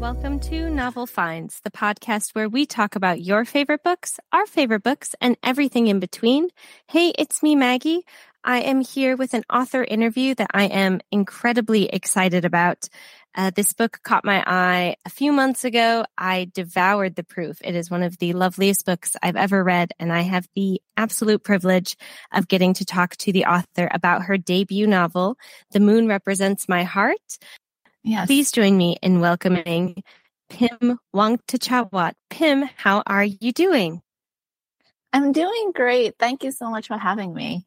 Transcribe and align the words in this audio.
Welcome 0.00 0.40
to 0.40 0.70
Novel 0.70 1.06
Finds, 1.06 1.60
the 1.60 1.70
podcast 1.70 2.30
where 2.34 2.48
we 2.48 2.64
talk 2.64 2.96
about 2.96 3.20
your 3.20 3.44
favorite 3.44 3.82
books, 3.84 4.18
our 4.32 4.46
favorite 4.46 4.82
books, 4.82 5.14
and 5.20 5.36
everything 5.42 5.88
in 5.88 6.00
between. 6.00 6.48
Hey, 6.88 7.12
it's 7.18 7.42
me, 7.42 7.54
Maggie. 7.54 8.06
I 8.42 8.60
am 8.60 8.80
here 8.80 9.14
with 9.14 9.34
an 9.34 9.44
author 9.52 9.84
interview 9.84 10.34
that 10.36 10.52
I 10.54 10.68
am 10.68 11.02
incredibly 11.12 11.84
excited 11.90 12.46
about. 12.46 12.88
Uh, 13.34 13.50
this 13.54 13.74
book 13.74 14.00
caught 14.02 14.24
my 14.24 14.42
eye 14.46 14.96
a 15.04 15.10
few 15.10 15.32
months 15.32 15.64
ago. 15.64 16.06
I 16.16 16.50
devoured 16.54 17.14
the 17.14 17.22
proof. 17.22 17.58
It 17.62 17.74
is 17.74 17.90
one 17.90 18.02
of 18.02 18.16
the 18.16 18.32
loveliest 18.32 18.86
books 18.86 19.16
I've 19.22 19.36
ever 19.36 19.62
read, 19.62 19.92
and 20.00 20.10
I 20.10 20.22
have 20.22 20.48
the 20.54 20.80
absolute 20.96 21.44
privilege 21.44 21.98
of 22.32 22.48
getting 22.48 22.72
to 22.74 22.86
talk 22.86 23.18
to 23.18 23.32
the 23.32 23.44
author 23.44 23.90
about 23.92 24.22
her 24.22 24.38
debut 24.38 24.86
novel, 24.86 25.36
The 25.72 25.80
Moon 25.80 26.08
Represents 26.08 26.70
My 26.70 26.84
Heart. 26.84 27.38
Yes. 28.02 28.26
Please 28.26 28.52
join 28.52 28.76
me 28.76 28.96
in 29.02 29.20
welcoming 29.20 30.02
Pim 30.48 30.98
Wangtechawat. 31.14 32.14
Pim, 32.30 32.68
how 32.76 33.02
are 33.06 33.24
you 33.24 33.52
doing? 33.52 34.02
I'm 35.12 35.32
doing 35.32 35.72
great. 35.74 36.14
Thank 36.18 36.44
you 36.44 36.50
so 36.50 36.70
much 36.70 36.86
for 36.86 36.96
having 36.96 37.34
me. 37.34 37.66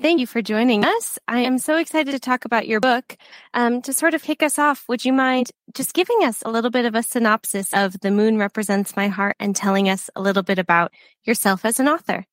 Thank 0.00 0.20
you 0.20 0.26
for 0.26 0.42
joining 0.42 0.84
us. 0.84 1.18
I 1.26 1.40
am 1.40 1.56
so 1.58 1.78
excited 1.78 2.12
to 2.12 2.18
talk 2.18 2.44
about 2.44 2.68
your 2.68 2.80
book. 2.80 3.16
Um, 3.54 3.80
to 3.82 3.94
sort 3.94 4.12
of 4.12 4.22
kick 4.22 4.42
us 4.42 4.58
off, 4.58 4.84
would 4.88 5.06
you 5.06 5.12
mind 5.12 5.50
just 5.72 5.94
giving 5.94 6.22
us 6.22 6.42
a 6.44 6.50
little 6.50 6.70
bit 6.70 6.84
of 6.84 6.94
a 6.94 7.02
synopsis 7.02 7.72
of 7.72 7.98
The 8.00 8.10
Moon 8.10 8.36
Represents 8.36 8.94
My 8.94 9.08
Heart 9.08 9.36
and 9.40 9.56
telling 9.56 9.88
us 9.88 10.10
a 10.14 10.20
little 10.20 10.42
bit 10.42 10.58
about 10.58 10.92
yourself 11.24 11.64
as 11.64 11.80
an 11.80 11.88
author? 11.88 12.26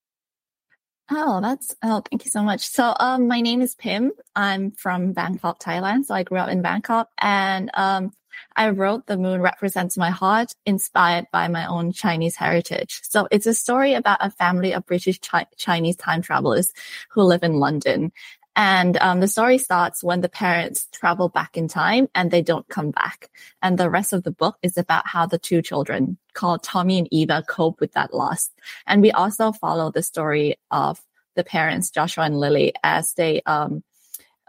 Oh, 1.12 1.42
that's 1.42 1.76
oh, 1.84 2.02
thank 2.10 2.24
you 2.26 2.32
so 2.32 2.42
much. 2.44 2.62
So, 2.68 2.96
um, 3.00 3.28
my 3.28 3.42
name 3.42 3.62
is 3.62 3.76
Pim. 3.76 4.14
I'm 4.36 4.72
from 4.72 5.12
Bangkok, 5.14 5.60
Thailand. 5.60 6.06
So 6.06 6.16
I 6.16 6.24
grew 6.24 6.38
up 6.38 6.50
in 6.50 6.62
Bangkok, 6.62 7.10
and 7.20 7.70
um, 7.74 8.12
I 8.56 8.70
wrote 8.70 9.06
"The 9.06 9.18
Moon 9.18 9.42
Represents 9.42 9.98
My 9.98 10.10
Heart," 10.12 10.54
inspired 10.66 11.26
by 11.32 11.48
my 11.50 11.66
own 11.68 11.92
Chinese 11.92 12.38
heritage. 12.38 13.02
So 13.04 13.28
it's 13.32 13.46
a 13.46 13.54
story 13.54 13.94
about 13.94 14.20
a 14.22 14.32
family 14.32 14.72
of 14.74 14.86
British 14.86 15.20
Chi- 15.20 15.46
Chinese 15.58 15.98
time 15.98 16.22
travelers 16.22 16.72
who 17.12 17.24
live 17.24 17.44
in 17.44 17.60
London. 17.60 18.12
And 18.56 18.98
um, 18.98 19.20
the 19.20 19.28
story 19.28 19.58
starts 19.58 20.04
when 20.04 20.22
the 20.22 20.30
parents 20.30 20.88
travel 20.92 21.28
back 21.28 21.58
in 21.58 21.68
time 21.68 22.08
and 22.14 22.30
they 22.30 22.44
don't 22.44 22.68
come 22.68 22.92
back. 22.92 23.30
And 23.62 23.78
the 23.78 23.90
rest 23.90 24.14
of 24.14 24.24
the 24.24 24.32
book 24.32 24.58
is 24.62 24.78
about 24.78 25.08
how 25.08 25.26
the 25.26 25.40
two 25.40 25.62
children 25.62 26.18
called 26.34 26.62
Tommy 26.62 27.00
and 27.00 27.08
Eva 27.12 27.44
cope 27.48 27.80
with 27.80 27.94
that 27.94 28.14
loss. 28.14 28.50
And 28.86 29.02
we 29.02 29.12
also 29.12 29.52
follow 29.52 29.92
the 29.92 30.04
story 30.04 30.58
of 30.70 31.00
the 31.36 31.44
parents, 31.44 31.90
Joshua 31.90 32.26
and 32.26 32.40
Lily, 32.40 32.74
as 32.84 33.14
they 33.14 33.42
um, 33.48 33.84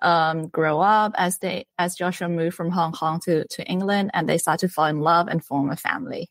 um, 0.03 0.49
grow 0.49 0.81
up, 0.81 1.15
as 1.17 1.39
they 1.39 1.67
as 1.79 1.95
Joshua 1.95 2.29
moved 2.29 2.57
from 2.57 2.71
Hong 2.71 2.93
Kong 2.93 3.21
to, 3.21 3.47
to 3.49 3.65
England 3.65 4.11
and 4.13 4.29
they 4.29 4.37
start 4.37 4.61
to 4.61 4.69
fall 4.69 4.87
in 4.87 5.01
love 5.01 5.29
and 5.29 5.43
form 5.43 5.71
a 5.71 5.77
family. 5.77 6.29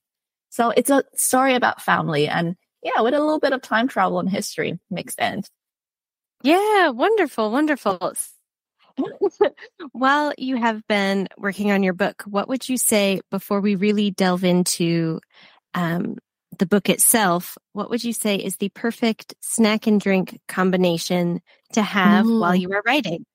So 0.49 0.69
it's 0.69 0.91
a 0.91 1.03
story 1.15 1.55
about 1.55 1.81
family 1.81 2.27
and 2.27 2.55
yeah, 2.83 3.01
with 3.01 3.15
a 3.15 3.19
little 3.19 3.39
bit 3.39 3.53
of 3.53 3.61
time 3.61 3.87
travel 3.87 4.19
and 4.19 4.29
history 4.29 4.79
mixed 4.91 5.19
in. 5.19 5.41
Yeah, 6.43 6.89
wonderful, 6.89 7.51
wonderful. 7.51 8.13
While 9.93 10.33
you 10.37 10.57
have 10.57 10.85
been 10.87 11.29
working 11.37 11.71
on 11.71 11.83
your 11.83 11.93
book, 11.93 12.23
what 12.27 12.49
would 12.49 12.67
you 12.67 12.77
say 12.77 13.21
before 13.31 13.61
we 13.61 13.75
really 13.75 14.11
delve 14.11 14.43
into 14.43 15.21
um, 15.73 16.17
the 16.59 16.65
book 16.65 16.89
itself? 16.89 17.57
What 17.71 17.89
would 17.89 18.03
you 18.03 18.11
say 18.11 18.35
is 18.35 18.57
the 18.57 18.69
perfect 18.69 19.33
snack 19.41 19.87
and 19.87 20.01
drink 20.01 20.39
combination 20.49 21.41
to 21.71 21.81
have 21.81 22.25
Ooh. 22.25 22.41
while 22.41 22.55
you 22.55 22.71
are 22.73 22.83
writing? 22.85 23.25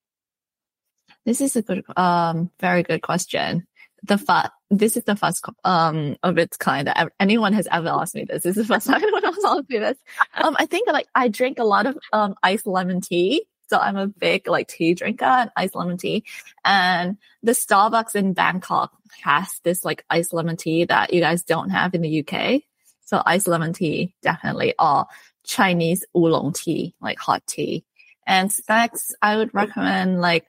This 1.25 1.41
is 1.41 1.57
a 1.57 1.63
good, 1.63 1.85
um, 1.97 2.51
very 2.61 2.83
good 2.83 3.01
question. 3.01 3.67
The 4.03 4.19
first, 4.19 4.51
this 4.71 4.97
is 4.97 5.05
the 5.05 5.17
first 5.17 5.45
um 5.65 6.17
of 6.23 6.39
its 6.39 6.57
kind 6.57 6.87
that 6.87 7.13
anyone 7.19 7.53
has 7.53 7.69
ever 7.71 7.89
asked 7.89 8.15
me 8.15 8.25
this. 8.25 8.43
This 8.43 8.57
is 8.57 8.67
the 8.67 8.75
first 8.75 8.87
time 8.89 9.03
anyone 9.03 9.25
has 9.25 9.45
asked 9.45 9.69
me 9.69 9.79
this. 9.79 9.99
Um, 10.35 10.57
I 10.59 10.67
think 10.67 10.89
like 10.89 11.09
I 11.15 11.29
drink 11.29 11.59
a 11.59 11.65
lot 11.65 11.87
of 11.87 11.99
um 12.13 12.35
iced 12.43 12.67
lemon 12.67 13.01
tea 13.01 13.47
so 13.69 13.79
I'm 13.79 13.97
a 13.97 14.07
big 14.07 14.49
like 14.49 14.69
tea 14.69 14.95
drinker 14.95 15.25
and 15.25 15.51
iced 15.57 15.75
lemon 15.75 15.99
tea. 15.99 16.25
And 16.65 17.19
the 17.43 17.53
Starbucks 17.53 18.15
in 18.15 18.33
Bangkok 18.33 18.93
has 19.23 19.61
this 19.63 19.85
like 19.85 20.05
iced 20.09 20.33
lemon 20.33 20.57
tea 20.57 20.85
that 20.87 21.13
you 21.13 21.21
guys 21.21 21.43
don't 21.43 21.71
have 21.71 21.95
in 21.95 22.01
the 22.01 22.27
UK. 22.27 22.63
So 23.05 23.23
iced 23.25 23.49
lemon 23.49 23.73
tea, 23.73 24.15
definitely, 24.23 24.75
or 24.79 25.07
Chinese 25.45 26.05
oolong 26.17 26.53
tea, 26.53 26.95
like 27.01 27.19
hot 27.19 27.47
tea. 27.47 27.85
And 28.27 28.53
snacks, 28.53 29.15
I 29.23 29.37
would 29.37 29.55
recommend 29.55 30.21
like 30.21 30.47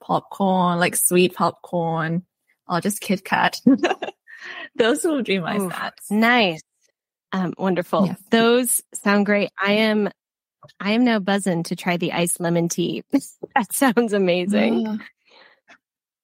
popcorn, 0.00 0.78
like 0.78 0.96
sweet 0.96 1.34
popcorn, 1.34 2.24
or 2.70 2.80
just 2.80 3.00
Kit 3.00 3.24
Kat. 3.24 3.60
Those 4.76 5.04
will 5.04 5.22
be 5.22 5.38
my 5.38 5.56
Ooh, 5.56 5.68
snacks. 5.68 6.10
Nice. 6.10 6.62
Um, 7.32 7.52
wonderful. 7.58 8.06
Yes. 8.06 8.20
Those 8.30 8.82
sound 8.94 9.26
great. 9.26 9.50
I 9.60 9.72
am 9.72 10.10
I 10.78 10.92
am 10.92 11.04
now 11.04 11.18
buzzing 11.18 11.62
to 11.64 11.76
try 11.76 11.96
the 11.96 12.12
iced 12.12 12.40
lemon 12.40 12.68
tea. 12.68 13.04
that 13.54 13.72
sounds 13.72 14.12
amazing. 14.12 14.86
Uh, 14.86 14.98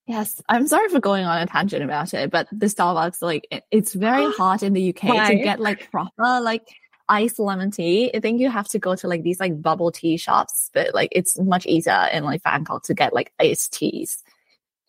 yes, 0.05 0.41
I'm 0.47 0.67
sorry 0.67 0.89
for 0.89 0.99
going 0.99 1.25
on 1.25 1.41
a 1.41 1.45
tangent 1.45 1.83
about 1.83 2.13
it, 2.13 2.31
but 2.31 2.47
the 2.51 2.67
Starbucks, 2.67 3.21
like, 3.21 3.47
it, 3.51 3.63
it's 3.71 3.93
very 3.93 4.31
hard 4.37 4.63
in 4.63 4.73
the 4.73 4.89
UK 4.89 5.03
Why? 5.03 5.35
to 5.35 5.43
get 5.43 5.59
like 5.59 5.89
proper, 5.91 6.39
like, 6.39 6.67
iced 7.09 7.39
lemon 7.39 7.71
tea. 7.71 8.11
I 8.13 8.19
think 8.19 8.41
you 8.41 8.49
have 8.49 8.67
to 8.69 8.79
go 8.79 8.95
to 8.95 9.07
like 9.07 9.23
these 9.23 9.39
like 9.39 9.61
bubble 9.61 9.91
tea 9.91 10.17
shops, 10.17 10.69
but 10.73 10.93
like 10.93 11.09
it's 11.11 11.39
much 11.39 11.65
easier 11.65 12.09
in 12.11 12.23
like 12.23 12.43
Bangkok 12.43 12.83
to 12.83 12.93
get 12.93 13.13
like 13.13 13.31
iced 13.39 13.73
teas. 13.73 14.23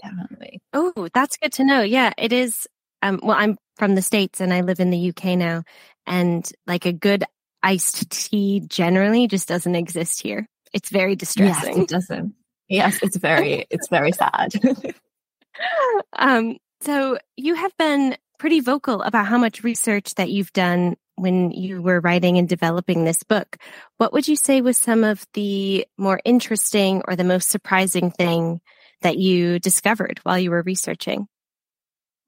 Definitely. 0.02 0.60
Oh, 0.72 1.08
that's 1.12 1.36
good 1.36 1.52
to 1.54 1.64
know. 1.64 1.82
Yeah, 1.82 2.12
it 2.16 2.32
is. 2.32 2.66
Um, 3.02 3.20
well, 3.22 3.36
I'm 3.38 3.56
from 3.76 3.94
the 3.94 4.02
States 4.02 4.40
and 4.40 4.52
I 4.52 4.62
live 4.62 4.80
in 4.80 4.90
the 4.90 5.08
UK 5.10 5.36
now. 5.36 5.62
And 6.06 6.48
like 6.66 6.86
a 6.86 6.92
good 6.92 7.24
iced 7.62 8.10
tea 8.10 8.60
generally 8.60 9.26
just 9.26 9.48
doesn't 9.48 9.74
exist 9.74 10.22
here. 10.22 10.46
It's 10.72 10.90
very 10.90 11.16
distressing. 11.16 11.76
Yes, 11.76 11.82
it 11.82 11.88
doesn't. 11.88 12.34
Yes, 12.68 12.98
it's 13.02 13.16
very, 13.16 13.66
it's 13.70 13.88
very 13.88 14.12
sad. 14.12 14.52
um, 16.12 16.58
so 16.82 17.18
you 17.36 17.54
have 17.54 17.76
been 17.78 18.16
pretty 18.38 18.60
vocal 18.60 19.02
about 19.02 19.26
how 19.26 19.38
much 19.38 19.64
research 19.64 20.14
that 20.14 20.30
you've 20.30 20.52
done 20.52 20.96
when 21.16 21.50
you 21.50 21.82
were 21.82 22.00
writing 22.00 22.38
and 22.38 22.48
developing 22.48 23.04
this 23.04 23.22
book. 23.22 23.56
What 23.96 24.12
would 24.12 24.28
you 24.28 24.36
say 24.36 24.60
was 24.60 24.78
some 24.78 25.02
of 25.02 25.26
the 25.34 25.86
more 25.96 26.20
interesting 26.24 27.02
or 27.08 27.16
the 27.16 27.24
most 27.24 27.50
surprising 27.50 28.10
thing 28.10 28.60
that 29.02 29.18
you 29.18 29.58
discovered 29.58 30.20
while 30.22 30.38
you 30.38 30.50
were 30.50 30.62
researching? 30.62 31.26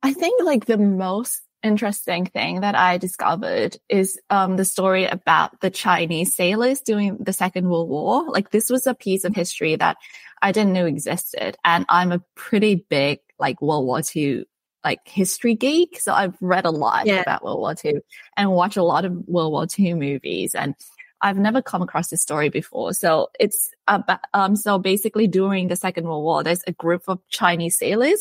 I 0.02 0.12
think 0.12 0.42
like 0.42 0.66
the 0.66 0.78
most 0.78 1.42
interesting 1.62 2.26
thing 2.26 2.60
that 2.60 2.74
I 2.74 2.98
discovered 2.98 3.76
is 3.88 4.18
um, 4.30 4.56
the 4.56 4.64
story 4.64 5.04
about 5.04 5.60
the 5.60 5.70
Chinese 5.70 6.34
sailors 6.34 6.80
during 6.80 7.18
the 7.18 7.32
Second 7.32 7.68
World 7.68 7.88
War. 7.88 8.30
Like 8.30 8.50
this 8.50 8.70
was 8.70 8.86
a 8.86 8.94
piece 8.94 9.24
of 9.24 9.34
history 9.34 9.76
that 9.76 9.96
I 10.40 10.52
didn't 10.52 10.72
know 10.72 10.86
existed, 10.86 11.56
and 11.64 11.84
I'm 11.88 12.12
a 12.12 12.22
pretty 12.34 12.86
big 12.88 13.20
like 13.38 13.60
World 13.60 13.86
War 13.86 14.00
II 14.14 14.44
like 14.82 15.00
history 15.04 15.54
geek, 15.54 16.00
so 16.00 16.14
I've 16.14 16.36
read 16.40 16.64
a 16.64 16.70
lot 16.70 17.06
yeah. 17.06 17.20
about 17.20 17.44
World 17.44 17.60
War 17.60 17.74
II 17.84 18.00
and 18.36 18.50
watched 18.50 18.78
a 18.78 18.82
lot 18.82 19.04
of 19.04 19.12
World 19.26 19.52
War 19.52 19.66
II 19.78 19.94
movies 19.94 20.54
and. 20.54 20.74
I've 21.22 21.38
never 21.38 21.60
come 21.60 21.82
across 21.82 22.08
this 22.08 22.22
story 22.22 22.48
before. 22.48 22.94
So 22.94 23.28
it's 23.38 23.72
about, 23.86 24.20
um, 24.32 24.56
so 24.56 24.78
basically 24.78 25.26
during 25.26 25.68
the 25.68 25.76
Second 25.76 26.04
World 26.04 26.24
War, 26.24 26.42
there's 26.42 26.64
a 26.66 26.72
group 26.72 27.02
of 27.08 27.20
Chinese 27.28 27.78
sailors 27.78 28.20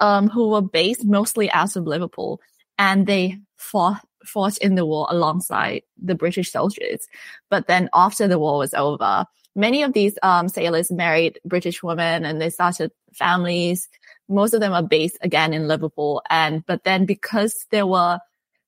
um, 0.00 0.28
who 0.28 0.48
were 0.48 0.62
based 0.62 1.04
mostly 1.04 1.50
out 1.50 1.76
of 1.76 1.86
Liverpool, 1.86 2.40
and 2.78 3.06
they 3.06 3.38
fought 3.56 4.00
fought 4.24 4.58
in 4.58 4.74
the 4.74 4.84
war 4.84 5.06
alongside 5.08 5.82
the 6.02 6.14
British 6.14 6.50
soldiers. 6.50 7.06
But 7.48 7.68
then 7.68 7.88
after 7.94 8.26
the 8.26 8.40
war 8.40 8.58
was 8.58 8.74
over, 8.74 9.24
many 9.54 9.82
of 9.82 9.92
these 9.92 10.18
um, 10.22 10.48
sailors 10.48 10.90
married 10.90 11.38
British 11.44 11.82
women 11.82 12.24
and 12.24 12.40
they 12.40 12.50
started 12.50 12.90
families. 13.14 13.88
Most 14.28 14.52
of 14.52 14.60
them 14.60 14.72
are 14.72 14.82
based 14.82 15.18
again 15.22 15.54
in 15.54 15.68
Liverpool, 15.68 16.22
and 16.28 16.64
but 16.66 16.82
then 16.84 17.06
because 17.06 17.66
they 17.70 17.84
were 17.84 18.18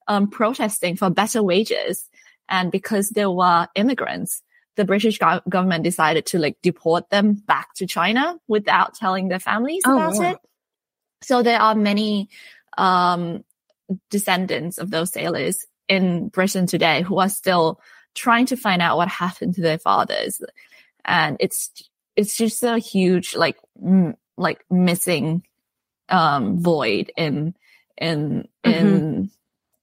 um, 0.06 0.30
protesting 0.30 0.96
for 0.96 1.10
better 1.10 1.42
wages, 1.42 2.08
and 2.48 2.70
because 2.70 3.10
they 3.10 3.26
were 3.26 3.68
immigrants, 3.74 4.42
the 4.76 4.84
British 4.84 5.18
go- 5.18 5.40
government 5.48 5.84
decided 5.84 6.26
to 6.26 6.38
like 6.38 6.56
deport 6.62 7.10
them 7.10 7.34
back 7.34 7.74
to 7.74 7.86
China 7.86 8.38
without 8.46 8.94
telling 8.94 9.28
their 9.28 9.40
families 9.40 9.82
oh, 9.86 9.96
about 9.96 10.14
wow. 10.14 10.30
it. 10.30 10.38
So 11.22 11.42
there 11.42 11.60
are 11.60 11.74
many 11.74 12.28
um, 12.76 13.44
descendants 14.10 14.78
of 14.78 14.90
those 14.90 15.12
sailors 15.12 15.66
in 15.88 16.28
Britain 16.28 16.66
today 16.66 17.02
who 17.02 17.18
are 17.18 17.28
still 17.28 17.80
trying 18.14 18.46
to 18.46 18.56
find 18.56 18.80
out 18.80 18.96
what 18.96 19.08
happened 19.08 19.54
to 19.54 19.62
their 19.62 19.78
fathers, 19.78 20.40
and 21.04 21.36
it's 21.40 21.70
it's 22.16 22.36
just 22.36 22.62
a 22.62 22.78
huge 22.78 23.34
like 23.34 23.56
m- 23.84 24.16
like 24.36 24.64
missing 24.70 25.42
um, 26.08 26.60
void 26.60 27.10
in 27.16 27.54
in 27.96 28.48
mm-hmm. 28.64 28.70
in 28.70 29.30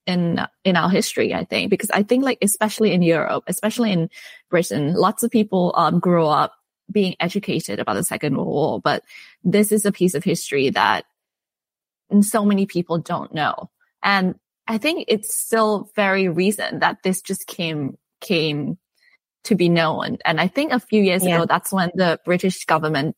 in 0.07 0.39
in 0.63 0.75
our 0.75 0.89
history 0.89 1.33
i 1.33 1.43
think 1.43 1.69
because 1.69 1.89
i 1.91 2.03
think 2.03 2.23
like 2.23 2.37
especially 2.41 2.91
in 2.91 3.01
europe 3.01 3.43
especially 3.47 3.91
in 3.91 4.09
britain 4.49 4.93
lots 4.93 5.23
of 5.23 5.31
people 5.31 5.73
um 5.75 5.99
grow 5.99 6.27
up 6.27 6.53
being 6.91 7.15
educated 7.19 7.79
about 7.79 7.95
the 7.95 8.03
second 8.03 8.35
world 8.37 8.47
war 8.47 8.81
but 8.81 9.03
this 9.43 9.71
is 9.71 9.85
a 9.85 9.91
piece 9.91 10.13
of 10.13 10.23
history 10.23 10.69
that 10.69 11.05
so 12.21 12.45
many 12.45 12.65
people 12.65 12.97
don't 12.99 13.33
know. 13.33 13.69
And 14.03 14.35
I 14.67 14.77
think 14.77 15.05
it's 15.07 15.35
still 15.35 15.89
very 15.95 16.29
recent 16.29 16.81
that 16.81 17.03
this 17.03 17.21
just 17.21 17.47
came, 17.47 17.97
came 18.21 18.77
to 19.45 19.55
be 19.55 19.69
known. 19.69 20.17
And 20.25 20.39
I 20.39 20.47
think 20.47 20.71
a 20.71 20.79
few 20.79 21.01
years 21.01 21.25
yeah. 21.25 21.37
ago, 21.37 21.45
that's 21.45 21.71
when 21.71 21.91
the 21.95 22.19
British 22.25 22.65
government 22.65 23.15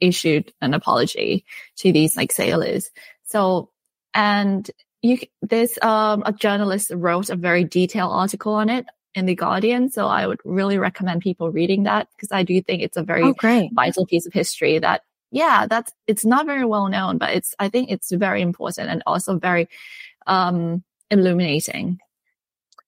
issued 0.00 0.52
an 0.60 0.74
apology 0.74 1.44
to 1.76 1.92
these 1.92 2.16
like 2.16 2.32
sailors. 2.32 2.90
So, 3.24 3.70
and 4.14 4.68
you, 5.02 5.18
there's, 5.42 5.78
um, 5.82 6.22
a 6.26 6.32
journalist 6.32 6.90
wrote 6.94 7.30
a 7.30 7.36
very 7.36 7.64
detailed 7.64 8.12
article 8.12 8.54
on 8.54 8.68
it 8.68 8.86
in 9.14 9.26
the 9.26 9.34
Guardian. 9.34 9.90
So 9.90 10.06
I 10.06 10.26
would 10.26 10.40
really 10.44 10.78
recommend 10.78 11.22
people 11.22 11.50
reading 11.50 11.84
that 11.84 12.08
because 12.14 12.30
I 12.32 12.42
do 12.42 12.60
think 12.62 12.82
it's 12.82 12.96
a 12.96 13.02
very 13.02 13.22
oh, 13.22 13.34
vital 13.72 14.06
piece 14.06 14.26
of 14.26 14.32
history 14.32 14.78
that, 14.78 15.02
yeah, 15.30 15.66
that's, 15.68 15.92
it's 16.06 16.24
not 16.24 16.46
very 16.46 16.64
well 16.64 16.88
known, 16.88 17.18
but 17.18 17.30
it's, 17.30 17.54
I 17.58 17.68
think 17.68 17.90
it's 17.90 18.12
very 18.12 18.42
important 18.42 18.88
and 18.88 19.02
also 19.06 19.38
very, 19.38 19.68
um, 20.26 20.84
illuminating. 21.10 21.98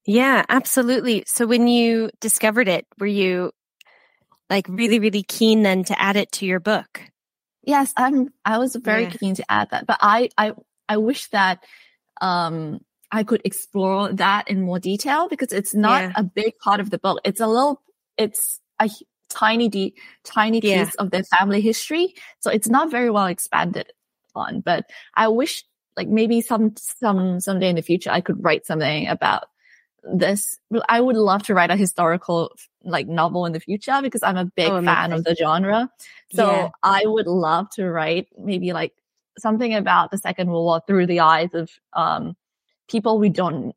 Yeah, 0.04 0.44
absolutely. 0.48 1.24
So 1.26 1.46
when 1.46 1.66
you 1.66 2.10
discovered 2.20 2.68
it, 2.68 2.86
were 2.98 3.06
you 3.06 3.52
like 4.50 4.66
really, 4.68 4.98
really 4.98 5.22
keen 5.22 5.62
then 5.62 5.84
to 5.84 6.00
add 6.00 6.16
it 6.16 6.30
to 6.32 6.46
your 6.46 6.60
book? 6.60 7.00
Yes, 7.62 7.92
I'm, 7.96 8.32
I 8.44 8.58
was 8.58 8.76
very 8.76 9.04
yeah. 9.04 9.10
keen 9.10 9.34
to 9.36 9.44
add 9.50 9.70
that, 9.70 9.86
but 9.86 9.98
I, 10.00 10.28
I, 10.36 10.52
I 10.88 10.96
wish 10.96 11.28
that, 11.28 11.64
um, 12.22 12.80
I 13.10 13.24
could 13.24 13.42
explore 13.44 14.10
that 14.12 14.48
in 14.48 14.62
more 14.62 14.78
detail 14.78 15.28
because 15.28 15.52
it's 15.52 15.74
not 15.74 16.02
yeah. 16.02 16.12
a 16.16 16.22
big 16.22 16.58
part 16.58 16.80
of 16.80 16.88
the 16.88 16.98
book. 16.98 17.20
It's 17.24 17.40
a 17.40 17.46
little, 17.46 17.82
it's 18.16 18.60
a 18.80 18.88
tiny, 19.28 19.68
de- 19.68 19.94
tiny 20.24 20.60
yeah. 20.60 20.84
piece 20.84 20.94
of 20.94 21.10
their 21.10 21.24
family 21.24 21.60
history. 21.60 22.14
So 22.40 22.50
it's 22.50 22.68
not 22.68 22.90
very 22.90 23.10
well 23.10 23.26
expanded 23.26 23.92
on, 24.34 24.60
but 24.60 24.86
I 25.14 25.28
wish 25.28 25.64
like 25.94 26.08
maybe 26.08 26.40
some, 26.40 26.74
some, 26.78 27.40
someday 27.40 27.68
in 27.68 27.76
the 27.76 27.82
future, 27.82 28.10
I 28.10 28.22
could 28.22 28.42
write 28.42 28.64
something 28.64 29.08
about 29.08 29.44
this. 30.04 30.58
I 30.88 31.00
would 31.00 31.16
love 31.16 31.42
to 31.44 31.54
write 31.54 31.70
a 31.70 31.76
historical 31.76 32.56
like 32.82 33.08
novel 33.08 33.44
in 33.46 33.52
the 33.52 33.60
future 33.60 34.00
because 34.00 34.22
I'm 34.22 34.38
a 34.38 34.46
big 34.46 34.70
oh, 34.70 34.82
fan 34.82 35.12
of 35.12 35.24
the 35.24 35.34
genre. 35.34 35.90
So 36.32 36.50
yeah. 36.50 36.68
I 36.82 37.02
would 37.04 37.26
love 37.26 37.68
to 37.72 37.90
write 37.90 38.28
maybe 38.38 38.72
like 38.72 38.94
something 39.38 39.74
about 39.74 40.10
the 40.10 40.18
Second 40.18 40.48
World 40.48 40.64
War 40.64 40.80
through 40.86 41.06
the 41.06 41.20
eyes 41.20 41.54
of, 41.54 41.70
um, 41.92 42.36
people 42.88 43.18
we 43.18 43.28
don't 43.28 43.74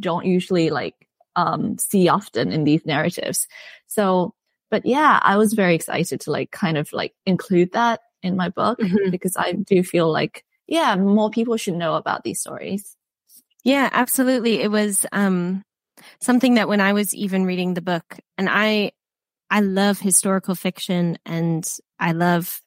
don't 0.00 0.26
usually 0.26 0.70
like 0.70 0.94
um, 1.36 1.78
see 1.78 2.08
often 2.08 2.50
in 2.50 2.64
these 2.64 2.84
narratives. 2.84 3.46
So, 3.86 4.34
but 4.70 4.84
yeah, 4.84 5.20
I 5.22 5.36
was 5.36 5.52
very 5.52 5.74
excited 5.74 6.20
to 6.22 6.30
like 6.30 6.50
kind 6.50 6.76
of 6.76 6.92
like 6.92 7.14
include 7.24 7.72
that 7.72 8.00
in 8.22 8.36
my 8.36 8.48
book 8.48 8.78
mm-hmm. 8.78 9.10
because 9.10 9.36
I 9.36 9.52
do 9.52 9.82
feel 9.82 10.10
like 10.10 10.44
yeah, 10.66 10.96
more 10.96 11.30
people 11.30 11.56
should 11.56 11.74
know 11.74 11.94
about 11.94 12.24
these 12.24 12.40
stories. 12.40 12.96
Yeah, 13.62 13.88
absolutely. 13.92 14.60
It 14.60 14.70
was 14.70 15.06
um 15.12 15.62
something 16.20 16.54
that 16.54 16.68
when 16.68 16.80
I 16.80 16.92
was 16.92 17.14
even 17.14 17.44
reading 17.44 17.74
the 17.74 17.82
book 17.82 18.18
and 18.36 18.48
I 18.50 18.92
I 19.50 19.60
love 19.60 20.00
historical 20.00 20.54
fiction 20.54 21.18
and 21.24 21.66
I 22.00 22.12
love 22.12 22.60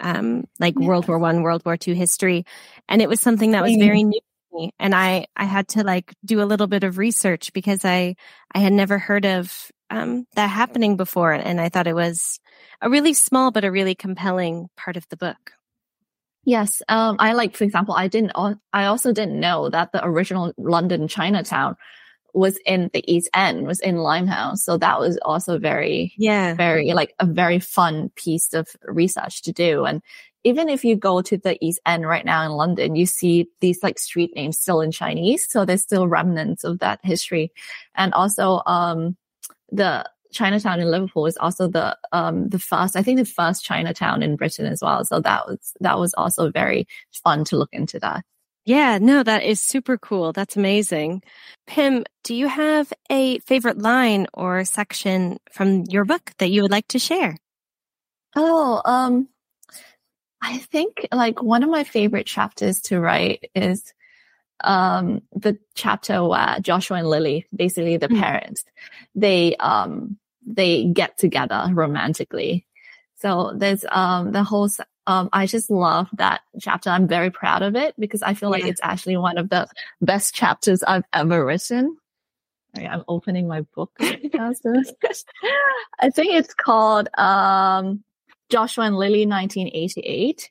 um 0.00 0.44
like 0.58 0.74
yeah. 0.78 0.86
World 0.86 1.08
War 1.08 1.18
1, 1.18 1.42
World 1.42 1.62
War 1.64 1.76
2 1.76 1.92
history 1.92 2.44
and 2.88 3.00
it 3.00 3.08
was 3.08 3.20
something 3.20 3.52
that 3.52 3.62
was 3.62 3.76
very 3.76 4.02
new 4.02 4.20
to 4.20 4.56
me 4.56 4.72
and 4.78 4.94
I, 4.94 5.26
I 5.36 5.44
had 5.44 5.68
to 5.68 5.84
like 5.84 6.14
do 6.24 6.42
a 6.42 6.44
little 6.44 6.66
bit 6.66 6.84
of 6.84 6.98
research 6.98 7.52
because 7.52 7.84
I, 7.84 8.16
I 8.54 8.58
had 8.58 8.72
never 8.72 8.98
heard 8.98 9.24
of, 9.24 9.70
um, 9.90 10.26
that 10.34 10.46
happening 10.46 10.96
before. 10.96 11.32
And 11.32 11.60
I 11.60 11.68
thought 11.68 11.86
it 11.86 11.94
was 11.94 12.40
a 12.80 12.88
really 12.88 13.12
small, 13.12 13.50
but 13.50 13.64
a 13.64 13.70
really 13.70 13.94
compelling 13.94 14.68
part 14.76 14.96
of 14.96 15.06
the 15.08 15.16
book. 15.16 15.52
Yes. 16.44 16.80
Um, 16.88 17.16
I 17.18 17.34
like, 17.34 17.56
for 17.56 17.64
example, 17.64 17.94
I 17.94 18.08
didn't, 18.08 18.32
I 18.72 18.86
also 18.86 19.12
didn't 19.12 19.38
know 19.38 19.68
that 19.68 19.92
the 19.92 20.04
original 20.04 20.54
London 20.56 21.06
Chinatown 21.06 21.76
was 22.34 22.58
in 22.64 22.90
the 22.92 23.04
East 23.12 23.28
End, 23.34 23.66
was 23.66 23.80
in 23.80 23.96
Limehouse. 23.96 24.64
So 24.64 24.76
that 24.78 25.00
was 25.00 25.18
also 25.22 25.58
very, 25.58 26.12
yeah, 26.16 26.54
very 26.54 26.92
like 26.92 27.14
a 27.18 27.26
very 27.26 27.58
fun 27.58 28.10
piece 28.16 28.52
of 28.52 28.68
research 28.84 29.42
to 29.42 29.52
do. 29.52 29.84
And 29.84 30.02
even 30.42 30.68
if 30.68 30.84
you 30.84 30.96
go 30.96 31.20
to 31.20 31.36
the 31.36 31.62
East 31.64 31.80
End 31.84 32.06
right 32.06 32.24
now 32.24 32.44
in 32.44 32.52
London, 32.52 32.96
you 32.96 33.06
see 33.06 33.48
these 33.60 33.82
like 33.82 33.98
street 33.98 34.32
names 34.34 34.58
still 34.58 34.80
in 34.80 34.90
Chinese. 34.90 35.50
So 35.50 35.64
there's 35.64 35.82
still 35.82 36.08
remnants 36.08 36.64
of 36.64 36.78
that 36.78 37.00
history. 37.02 37.52
And 37.94 38.14
also, 38.14 38.62
um, 38.66 39.16
the 39.70 40.08
Chinatown 40.32 40.80
in 40.80 40.90
Liverpool 40.90 41.26
is 41.26 41.36
also 41.36 41.68
the, 41.68 41.98
um, 42.12 42.48
the 42.48 42.58
first, 42.58 42.96
I 42.96 43.02
think 43.02 43.18
the 43.18 43.24
first 43.24 43.64
Chinatown 43.64 44.22
in 44.22 44.36
Britain 44.36 44.66
as 44.66 44.80
well. 44.80 45.04
So 45.04 45.20
that 45.20 45.46
was, 45.46 45.72
that 45.80 45.98
was 45.98 46.14
also 46.14 46.50
very 46.50 46.86
fun 47.12 47.44
to 47.46 47.56
look 47.56 47.70
into 47.72 47.98
that. 47.98 48.24
Yeah, 48.64 48.98
no, 48.98 49.22
that 49.22 49.42
is 49.42 49.60
super 49.60 49.96
cool. 49.96 50.32
That's 50.32 50.56
amazing. 50.56 51.22
Pim, 51.66 52.04
do 52.24 52.34
you 52.34 52.46
have 52.46 52.92
a 53.10 53.38
favorite 53.40 53.78
line 53.78 54.26
or 54.34 54.64
section 54.64 55.38
from 55.50 55.84
your 55.88 56.04
book 56.04 56.32
that 56.38 56.50
you 56.50 56.62
would 56.62 56.70
like 56.70 56.88
to 56.88 56.98
share? 56.98 57.36
Oh, 58.36 58.80
um, 58.84 59.28
I 60.42 60.58
think 60.58 61.06
like 61.12 61.42
one 61.42 61.62
of 61.62 61.70
my 61.70 61.84
favorite 61.84 62.26
chapters 62.26 62.80
to 62.82 63.00
write 63.00 63.50
is 63.54 63.92
um 64.62 65.22
the 65.32 65.58
chapter 65.74 66.22
where 66.22 66.58
Joshua 66.60 66.98
and 66.98 67.08
Lily, 67.08 67.46
basically 67.54 67.96
the 67.96 68.08
mm-hmm. 68.08 68.20
parents, 68.20 68.64
they 69.14 69.56
um 69.56 70.18
they 70.46 70.84
get 70.84 71.18
together 71.18 71.66
romantically. 71.72 72.66
So 73.20 73.52
there's 73.54 73.84
um 73.90 74.32
the 74.32 74.42
whole 74.42 74.68
um 75.06 75.28
I 75.32 75.46
just 75.46 75.70
love 75.70 76.08
that 76.14 76.42
chapter. 76.60 76.90
I'm 76.90 77.08
very 77.08 77.30
proud 77.30 77.62
of 77.62 77.76
it 77.76 77.94
because 77.98 78.22
I 78.22 78.34
feel 78.34 78.50
yeah. 78.50 78.64
like 78.64 78.64
it's 78.64 78.80
actually 78.82 79.16
one 79.16 79.38
of 79.38 79.48
the 79.48 79.66
best 80.00 80.34
chapters 80.34 80.82
I've 80.82 81.04
ever 81.12 81.44
written. 81.44 81.96
I'm 82.76 83.02
opening 83.08 83.48
my 83.48 83.62
book. 83.62 83.90
I 86.00 86.10
think 86.10 86.34
it's 86.34 86.54
called 86.54 87.08
um 87.18 88.04
Joshua 88.50 88.84
and 88.84 88.96
Lily 88.96 89.26
1988. 89.26 90.50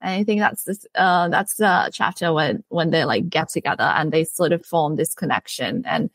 And 0.00 0.20
I 0.20 0.24
think 0.24 0.40
that's 0.40 0.64
this, 0.64 0.86
uh, 0.94 1.28
that's 1.28 1.54
the 1.54 1.90
chapter 1.92 2.32
when, 2.32 2.64
when 2.68 2.90
they 2.90 3.04
like 3.04 3.28
get 3.28 3.50
together 3.50 3.84
and 3.84 4.10
they 4.10 4.24
sort 4.24 4.52
of 4.52 4.66
form 4.66 4.96
this 4.96 5.14
connection 5.14 5.84
and, 5.86 6.10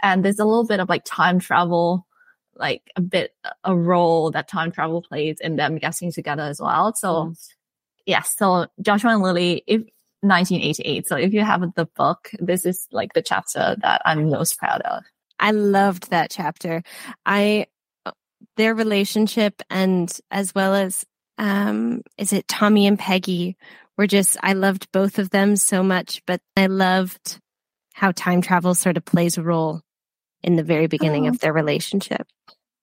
and 0.00 0.24
there's 0.24 0.38
a 0.38 0.44
little 0.44 0.66
bit 0.66 0.80
of 0.80 0.88
like 0.88 1.02
time 1.04 1.38
travel, 1.38 2.06
like 2.60 2.82
a 2.94 3.00
bit, 3.00 3.34
a 3.64 3.74
role 3.74 4.30
that 4.30 4.48
time 4.48 4.70
travel 4.70 5.02
plays 5.02 5.38
in 5.40 5.56
them 5.56 5.78
getting 5.78 6.12
together 6.12 6.42
as 6.42 6.60
well. 6.60 6.94
So 6.94 7.08
mm. 7.08 7.48
yes, 8.06 8.34
so 8.36 8.66
Joshua 8.80 9.12
and 9.12 9.22
Lily, 9.22 9.64
if 9.66 9.82
1988. 10.22 11.06
So 11.06 11.16
if 11.16 11.32
you 11.32 11.42
have 11.44 11.62
the 11.74 11.86
book, 11.86 12.30
this 12.38 12.66
is 12.66 12.86
like 12.92 13.14
the 13.14 13.22
chapter 13.22 13.76
that 13.80 14.02
I'm 14.04 14.28
most 14.28 14.58
proud 14.58 14.82
of. 14.82 15.02
I 15.38 15.52
loved 15.52 16.10
that 16.10 16.30
chapter. 16.30 16.82
I 17.24 17.66
their 18.56 18.74
relationship 18.74 19.62
and 19.70 20.12
as 20.30 20.54
well 20.54 20.74
as 20.74 21.04
um 21.38 22.02
is 22.18 22.32
it 22.32 22.48
Tommy 22.48 22.86
and 22.86 22.98
Peggy 22.98 23.56
were 23.96 24.06
just 24.06 24.36
I 24.42 24.52
loved 24.52 24.90
both 24.92 25.18
of 25.18 25.30
them 25.30 25.56
so 25.56 25.82
much, 25.82 26.22
but 26.26 26.40
I 26.56 26.66
loved 26.66 27.40
how 27.94 28.12
time 28.12 28.42
travel 28.42 28.74
sort 28.74 28.96
of 28.96 29.04
plays 29.04 29.38
a 29.38 29.42
role 29.42 29.82
in 30.42 30.56
the 30.56 30.62
very 30.62 30.86
beginning 30.86 31.26
oh. 31.26 31.30
of 31.30 31.40
their 31.40 31.52
relationship. 31.52 32.26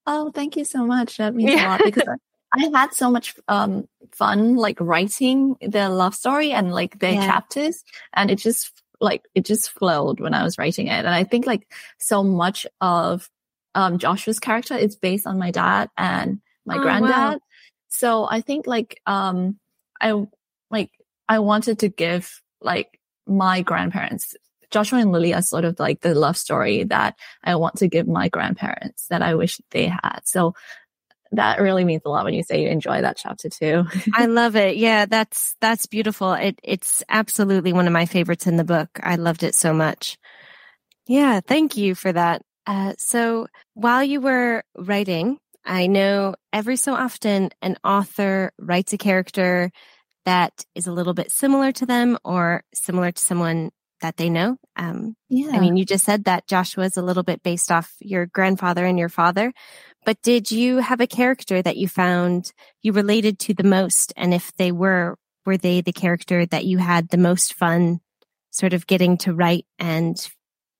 Oh, 0.07 0.31
thank 0.31 0.55
you 0.55 0.65
so 0.65 0.85
much. 0.85 1.17
That 1.17 1.35
means 1.35 1.51
yeah. 1.51 1.67
a 1.67 1.69
lot 1.69 1.81
because 1.83 2.07
I, 2.07 2.65
I, 2.65 2.79
had 2.79 2.93
so 2.93 3.11
much 3.11 3.35
um 3.47 3.87
fun 4.13 4.55
like 4.55 4.79
writing 4.79 5.57
the 5.61 5.89
love 5.89 6.15
story 6.15 6.53
and 6.53 6.71
like 6.71 6.97
their 6.99 7.13
yeah. 7.13 7.25
chapters 7.25 7.83
and 8.13 8.31
it 8.31 8.37
just 8.37 8.71
like 8.99 9.23
it 9.35 9.45
just 9.45 9.69
flowed 9.71 10.19
when 10.19 10.33
I 10.33 10.43
was 10.43 10.57
writing 10.57 10.87
it. 10.87 11.05
And 11.05 11.09
I 11.09 11.23
think 11.23 11.45
like 11.45 11.71
so 11.99 12.23
much 12.23 12.65
of 12.81 13.29
um, 13.75 13.99
Joshua's 13.99 14.39
character 14.39 14.75
is 14.75 14.95
based 14.95 15.27
on 15.27 15.37
my 15.37 15.51
dad 15.51 15.89
and 15.97 16.41
my 16.65 16.77
oh, 16.77 16.81
granddad. 16.81 17.11
Wow. 17.11 17.39
So 17.89 18.27
I 18.29 18.41
think 18.41 18.65
like, 18.65 18.99
um, 19.05 19.59
I, 20.01 20.25
like, 20.71 20.89
I 21.29 21.39
wanted 21.39 21.79
to 21.79 21.89
give 21.89 22.41
like 22.59 22.99
my 23.27 23.61
grandparents, 23.61 24.35
Joshua 24.71 24.99
and 24.99 25.11
Lily 25.11 25.33
are 25.33 25.41
sort 25.41 25.65
of 25.65 25.79
like 25.79 26.01
the 26.01 26.15
love 26.15 26.37
story 26.37 26.83
that 26.85 27.15
I 27.43 27.55
want 27.55 27.77
to 27.77 27.87
give 27.87 28.07
my 28.07 28.29
grandparents 28.29 29.07
that 29.07 29.21
I 29.21 29.35
wish 29.35 29.59
they 29.71 29.87
had. 29.87 30.21
So 30.25 30.53
that 31.31 31.59
really 31.59 31.83
means 31.83 32.03
a 32.05 32.09
lot 32.09 32.25
when 32.25 32.33
you 32.33 32.43
say 32.43 32.61
you 32.61 32.69
enjoy 32.69 33.01
that 33.01 33.17
chapter 33.17 33.49
too. 33.49 33.85
I 34.13 34.25
love 34.27 34.55
it. 34.55 34.77
Yeah, 34.77 35.05
that's 35.05 35.55
that's 35.59 35.85
beautiful. 35.85 36.33
It 36.33 36.59
it's 36.63 37.03
absolutely 37.09 37.73
one 37.73 37.87
of 37.87 37.93
my 37.93 38.05
favorites 38.05 38.47
in 38.47 38.57
the 38.57 38.63
book. 38.63 38.89
I 39.01 39.15
loved 39.15 39.43
it 39.43 39.55
so 39.55 39.73
much. 39.73 40.17
Yeah, 41.07 41.39
thank 41.45 41.77
you 41.77 41.95
for 41.95 42.11
that. 42.11 42.41
Uh, 42.65 42.93
so 42.97 43.47
while 43.73 44.03
you 44.03 44.19
were 44.19 44.63
writing, 44.77 45.37
I 45.65 45.87
know 45.87 46.35
every 46.51 46.75
so 46.75 46.93
often 46.93 47.49
an 47.61 47.77
author 47.83 48.51
writes 48.59 48.93
a 48.93 48.97
character 48.97 49.71
that 50.25 50.65
is 50.75 50.87
a 50.87 50.91
little 50.91 51.13
bit 51.13 51.31
similar 51.31 51.71
to 51.73 51.85
them 51.85 52.17
or 52.25 52.63
similar 52.73 53.11
to 53.11 53.21
someone 53.21 53.71
that 54.01 54.17
they 54.17 54.29
know. 54.29 54.57
Um, 54.75 55.15
yeah. 55.29 55.51
I 55.51 55.59
mean, 55.59 55.77
you 55.77 55.85
just 55.85 56.05
said 56.05 56.25
that 56.25 56.47
Joshua 56.47 56.85
is 56.85 56.97
a 56.97 57.01
little 57.01 57.23
bit 57.23 57.43
based 57.43 57.71
off 57.71 57.93
your 57.99 58.25
grandfather 58.25 58.85
and 58.85 58.99
your 58.99 59.09
father, 59.09 59.53
but 60.05 60.21
did 60.21 60.51
you 60.51 60.77
have 60.77 61.01
a 61.01 61.07
character 61.07 61.61
that 61.61 61.77
you 61.77 61.87
found 61.87 62.53
you 62.81 62.93
related 62.93 63.39
to 63.39 63.53
the 63.53 63.63
most? 63.63 64.13
And 64.15 64.33
if 64.33 64.55
they 64.57 64.71
were 64.71 65.17
were 65.45 65.57
they 65.57 65.81
the 65.81 65.93
character 65.93 66.45
that 66.45 66.65
you 66.65 66.77
had 66.77 67.09
the 67.09 67.17
most 67.17 67.53
fun 67.53 68.01
sort 68.51 68.73
of 68.73 68.87
getting 68.87 69.17
to 69.19 69.33
write 69.33 69.65
and 69.79 70.15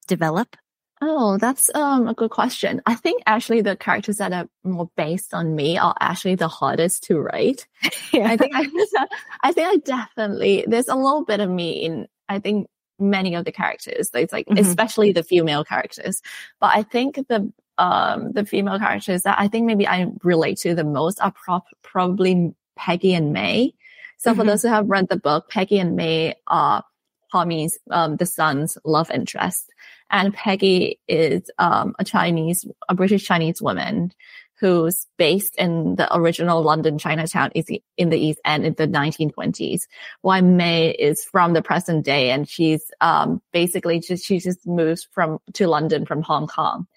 develop? 0.08 0.56
Oh, 1.00 1.38
that's 1.38 1.74
um, 1.76 2.08
a 2.08 2.14
good 2.14 2.32
question. 2.32 2.82
I 2.86 2.96
think 2.96 3.22
actually 3.28 3.62
the 3.62 3.76
characters 3.76 4.18
that 4.18 4.34
are 4.34 4.48
more 4.64 4.90
based 4.98 5.34
on 5.34 5.56
me 5.56 5.78
are 5.78 5.96
actually 6.00 6.36
the 6.36 6.48
hardest 6.48 7.04
to 7.04 7.20
write. 7.20 7.68
yeah. 8.12 8.28
I 8.28 8.38
think 8.38 8.56
I, 8.56 8.66
I 9.44 9.52
think 9.52 9.68
I 9.68 9.78
definitely 9.78 10.66
there's 10.68 10.88
a 10.88 10.96
little 10.96 11.24
bit 11.24 11.40
of 11.40 11.50
me 11.50 11.84
in 11.84 12.08
I 12.28 12.40
think 12.40 12.68
many 13.00 13.36
of 13.36 13.46
the 13.46 13.52
characters. 13.52 14.10
It's 14.14 14.34
like 14.34 14.48
mm-hmm. 14.48 14.58
especially 14.58 15.12
the 15.12 15.24
female 15.24 15.64
characters. 15.64 16.22
But 16.60 16.72
I 16.76 16.84
think 16.84 17.16
the 17.28 17.52
um 17.78 18.32
the 18.32 18.46
female 18.46 18.80
characters 18.80 19.24
that 19.24 19.40
I 19.40 19.48
think 19.48 19.66
maybe 19.66 19.88
I 19.88 20.08
relate 20.24 20.58
to 20.60 20.76
the 20.76 20.84
most 20.84 21.22
are 21.22 21.32
pro- 21.32 21.64
probably 21.84 22.54
Peggy 22.76 23.14
and 23.14 23.34
May. 23.34 23.74
So 24.18 24.32
mm-hmm. 24.32 24.40
for 24.40 24.46
those 24.46 24.62
who 24.62 24.70
have 24.70 24.90
read 24.90 25.10
the 25.10 25.18
book, 25.18 25.50
Peggy 25.50 25.80
and 25.80 25.96
May 25.96 26.36
are 26.48 26.84
Tommy's 27.32 27.78
um 27.92 28.18
the 28.18 28.26
son's 28.26 28.78
love 28.84 29.12
interest. 29.12 29.72
And 30.10 30.34
Peggy 30.34 31.00
is 31.10 31.52
um, 31.58 31.94
a 32.00 32.06
Chinese, 32.06 32.66
a 32.88 32.96
British 32.96 33.26
Chinese 33.26 33.62
woman 33.62 34.14
who's 34.60 35.06
based 35.18 35.56
in 35.58 35.96
the 35.96 36.16
original 36.16 36.62
London 36.62 36.98
Chinatown 36.98 37.52
is 37.54 37.66
in 37.98 38.10
the 38.10 38.18
East 38.18 38.40
End 38.44 38.66
in 38.66 38.74
the 38.74 38.88
1920s. 38.88 39.82
While 40.22 40.42
May 40.42 40.90
is 40.90 41.24
from 41.24 41.54
the 41.54 41.62
present 41.62 42.06
day 42.06 42.32
and 42.32 42.48
she's 42.50 42.92
um, 43.02 43.42
basically 43.54 44.00
just 44.00 44.26
she 44.26 44.40
just 44.40 44.66
moves 44.66 45.08
from 45.12 45.40
to 45.54 45.68
London 45.68 46.06
from 46.06 46.22
Hong 46.22 46.48
Kong. 46.48 46.88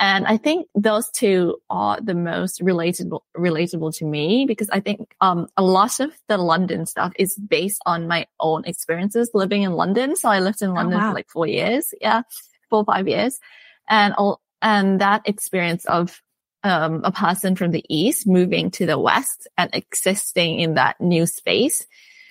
And 0.00 0.28
I 0.28 0.36
think 0.36 0.68
those 0.76 1.10
two 1.10 1.58
are 1.68 2.00
the 2.00 2.14
most 2.14 2.60
relatable, 2.60 3.20
relatable 3.36 3.96
to 3.96 4.04
me 4.04 4.46
because 4.46 4.70
I 4.70 4.78
think, 4.78 5.12
um, 5.20 5.48
a 5.56 5.62
lot 5.62 5.98
of 5.98 6.12
the 6.28 6.38
London 6.38 6.86
stuff 6.86 7.12
is 7.18 7.34
based 7.34 7.82
on 7.84 8.06
my 8.06 8.26
own 8.38 8.64
experiences 8.64 9.30
living 9.34 9.62
in 9.62 9.72
London. 9.72 10.14
So 10.14 10.28
I 10.28 10.38
lived 10.38 10.62
in 10.62 10.70
oh, 10.70 10.74
London 10.74 11.00
oh, 11.00 11.02
wow. 11.02 11.10
for 11.10 11.14
like 11.14 11.28
four 11.28 11.48
years. 11.48 11.92
Yeah. 12.00 12.22
Four, 12.70 12.84
five 12.84 13.08
years. 13.08 13.40
And 13.88 14.14
all, 14.14 14.40
and 14.62 15.00
that 15.00 15.22
experience 15.24 15.84
of, 15.86 16.22
um, 16.62 17.02
a 17.04 17.12
person 17.12 17.56
from 17.56 17.70
the 17.70 17.84
East 17.88 18.26
moving 18.26 18.70
to 18.72 18.86
the 18.86 18.98
West 18.98 19.48
and 19.56 19.70
existing 19.72 20.60
in 20.60 20.74
that 20.74 21.00
new 21.00 21.26
space, 21.26 21.86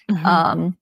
mm-hmm. 0.09 0.25
um, 0.25 0.77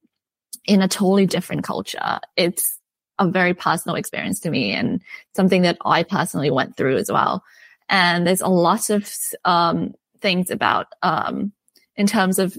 in 0.65 0.81
a 0.81 0.87
totally 0.87 1.25
different 1.25 1.63
culture. 1.63 2.19
It's, 2.35 2.79
a 3.19 3.29
very 3.29 3.53
personal 3.53 3.95
experience 3.95 4.41
to 4.41 4.49
me 4.49 4.71
and 4.71 5.01
something 5.35 5.63
that 5.63 5.77
I 5.85 6.03
personally 6.03 6.51
went 6.51 6.75
through 6.75 6.97
as 6.97 7.11
well. 7.11 7.43
And 7.87 8.25
there's 8.25 8.41
a 8.41 8.47
lot 8.47 8.89
of 8.89 9.09
um, 9.43 9.93
things 10.21 10.49
about 10.51 10.87
um, 11.01 11.53
in 11.95 12.07
terms 12.07 12.39
of 12.39 12.57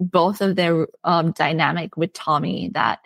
both 0.00 0.40
of 0.40 0.56
their 0.56 0.86
um, 1.04 1.32
dynamic 1.32 1.96
with 1.96 2.12
Tommy 2.12 2.70
that 2.74 3.00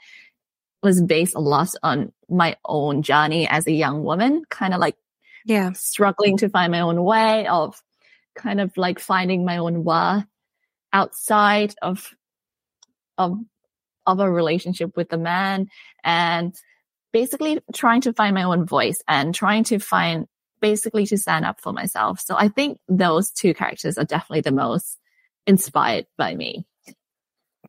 was 0.83 1.01
based 1.01 1.35
a 1.35 1.41
lot 1.41 1.71
on 1.83 2.13
my 2.29 2.57
own 2.65 3.03
journey 3.03 3.49
as 3.49 3.67
a 3.67 3.73
young 3.73 4.03
woman, 4.05 4.45
kind 4.49 4.75
of 4.75 4.81
like 4.81 4.97
yeah, 5.45 5.73
struggling 5.73 6.39
to 6.39 6.49
find 6.49 6.73
my 6.73 6.81
own 6.81 7.03
way 7.03 7.47
of 7.47 7.81
kind 8.35 8.61
of 8.61 8.77
like 8.77 8.99
finding 8.99 9.45
my 9.45 9.59
own 9.59 9.85
worth 9.85 10.25
outside 10.93 11.75
of 11.83 12.11
of 13.19 13.39
of 14.07 14.21
a 14.21 14.31
relationship 14.31 14.97
with 14.97 15.09
the 15.09 15.19
man 15.19 15.69
and 16.03 16.55
basically 17.13 17.61
trying 17.75 18.01
to 18.01 18.13
find 18.13 18.35
my 18.35 18.43
own 18.45 18.67
voice 18.67 19.01
and 19.07 19.35
trying 19.35 19.65
to 19.65 19.79
find 19.79 20.27
basically 20.61 21.07
to 21.07 21.19
stand 21.19 21.45
up 21.45 21.61
for 21.61 21.73
myself. 21.73 22.21
So 22.21 22.35
I 22.37 22.49
think 22.49 22.79
those 22.89 23.31
two 23.31 23.55
characters 23.55 23.99
are 23.99 24.05
definitely 24.05 24.41
the 24.41 24.53
most 24.53 24.99
inspired 25.47 26.07
by 26.17 26.35
me. 26.35 26.65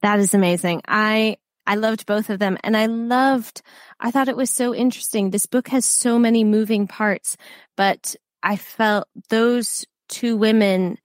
That 0.02 0.20
is 0.20 0.34
amazing. 0.34 0.82
I 0.88 1.38
I 1.66 1.76
loved 1.76 2.06
both 2.06 2.30
of 2.30 2.40
them 2.40 2.58
and 2.64 2.76
I 2.76 2.88
loved 2.88 3.62
I 4.00 4.12
thought 4.12 4.28
it 4.28 4.38
was 4.38 4.50
so 4.50 4.76
interesting. 4.76 5.30
This 5.30 5.46
book 5.46 5.70
has 5.70 5.86
so 5.86 6.20
many 6.20 6.44
moving 6.44 6.88
parts, 6.88 7.38
but 7.78 8.16
I 8.42 8.58
felt 8.58 9.08
those 9.30 9.86
two 10.10 10.36
women 10.36 10.98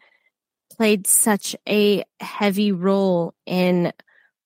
played 0.76 1.06
such 1.06 1.54
a 1.68 2.04
heavy 2.20 2.72
role 2.72 3.34
in 3.46 3.92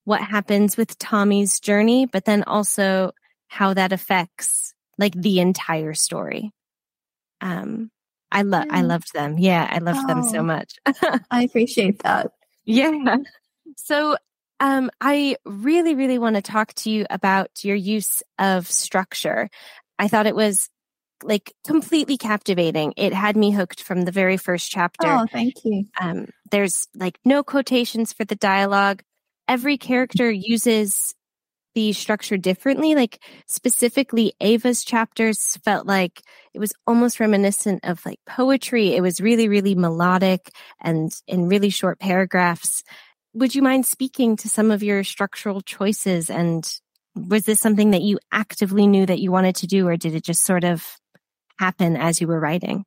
what 0.05 0.21
happens 0.21 0.77
with 0.77 0.99
Tommy's 0.99 1.61
journey, 1.61 2.07
but 2.07 2.25
then 2.25 2.43
also 2.43 3.13
how 3.49 3.75
that 3.75 3.93
affects 3.93 4.75
like 4.99 5.15
the 5.15 5.41
entire 5.41 5.95
story. 5.95 6.53
Um, 7.41 7.91
I 8.31 8.43
love. 8.43 8.67
I 8.71 8.81
loved 8.83 9.13
them. 9.13 9.37
Yeah, 9.39 9.69
I 9.71 9.79
loved 9.79 10.01
oh, 10.05 10.07
them 10.07 10.23
so 10.23 10.39
oh. 10.39 10.43
much. 10.43 10.75
I 11.31 11.43
appreciate 11.43 12.03
that. 12.03 12.33
Yeah. 12.65 13.17
So, 13.77 14.17
um, 14.63 14.91
I 15.01 15.37
really, 15.45 15.97
really 15.97 16.19
want 16.19 16.37
to 16.37 16.43
talk 16.43 16.73
to 16.75 16.91
you 16.91 17.05
about 17.11 17.65
your 17.65 17.75
use 17.75 18.23
of 18.39 18.71
structure. 18.71 19.51
I 19.99 20.07
thought 20.07 20.29
it 20.29 20.37
was 20.37 20.69
like 21.25 21.53
completely 21.67 22.17
captivating. 22.17 22.95
It 22.97 23.13
had 23.13 23.37
me 23.37 23.51
hooked 23.51 23.83
from 23.83 24.03
the 24.03 24.13
very 24.13 24.37
first 24.37 24.71
chapter. 24.71 25.09
Oh, 25.09 25.27
thank 25.31 25.55
you. 25.65 25.87
Um, 26.01 26.29
there's 26.53 26.87
like 26.95 27.19
no 27.25 27.43
quotations 27.43 28.13
for 28.13 28.25
the 28.25 28.37
dialogue. 28.37 29.03
Every 29.49 29.79
character 29.79 30.31
uses 30.31 31.13
the 31.75 31.93
structure 31.93 32.37
differently. 32.37 32.95
Like 32.95 33.21
specifically 33.47 34.33
Ava's 34.41 34.85
chapters 34.85 35.59
felt 35.65 35.87
like 35.87 36.23
it 36.55 36.61
was 36.61 36.73
almost 36.87 37.19
reminiscent 37.19 37.81
of 37.83 38.05
like 38.07 38.21
poetry. 38.29 38.95
It 38.95 39.01
was 39.01 39.21
really, 39.21 39.49
really 39.49 39.75
melodic 39.75 40.51
and 40.81 41.11
in 41.27 41.49
really 41.49 41.71
short 41.71 41.99
paragraphs. 41.99 42.85
Would 43.35 43.55
you 43.55 43.63
mind 43.63 43.87
speaking 43.87 44.37
to 44.39 44.49
some 44.49 44.71
of 44.71 44.83
your 44.83 45.05
structural 45.05 45.61
choices? 45.61 46.29
And 46.29 46.69
was 47.15 47.45
this 47.45 47.61
something 47.61 47.93
that 47.93 48.03
you 48.03 48.19
actively 48.31 48.87
knew 48.87 49.07
that 49.07 49.21
you 49.21 49.33
wanted 49.33 49.57
to 49.57 49.67
do, 49.67 49.87
or 49.89 49.97
did 49.97 50.15
it 50.15 50.25
just 50.25 50.45
sort 50.45 50.65
of 50.65 50.87
happen 51.59 51.97
as 51.97 52.21
you 52.21 52.27
were 52.27 52.41
writing? 52.41 52.85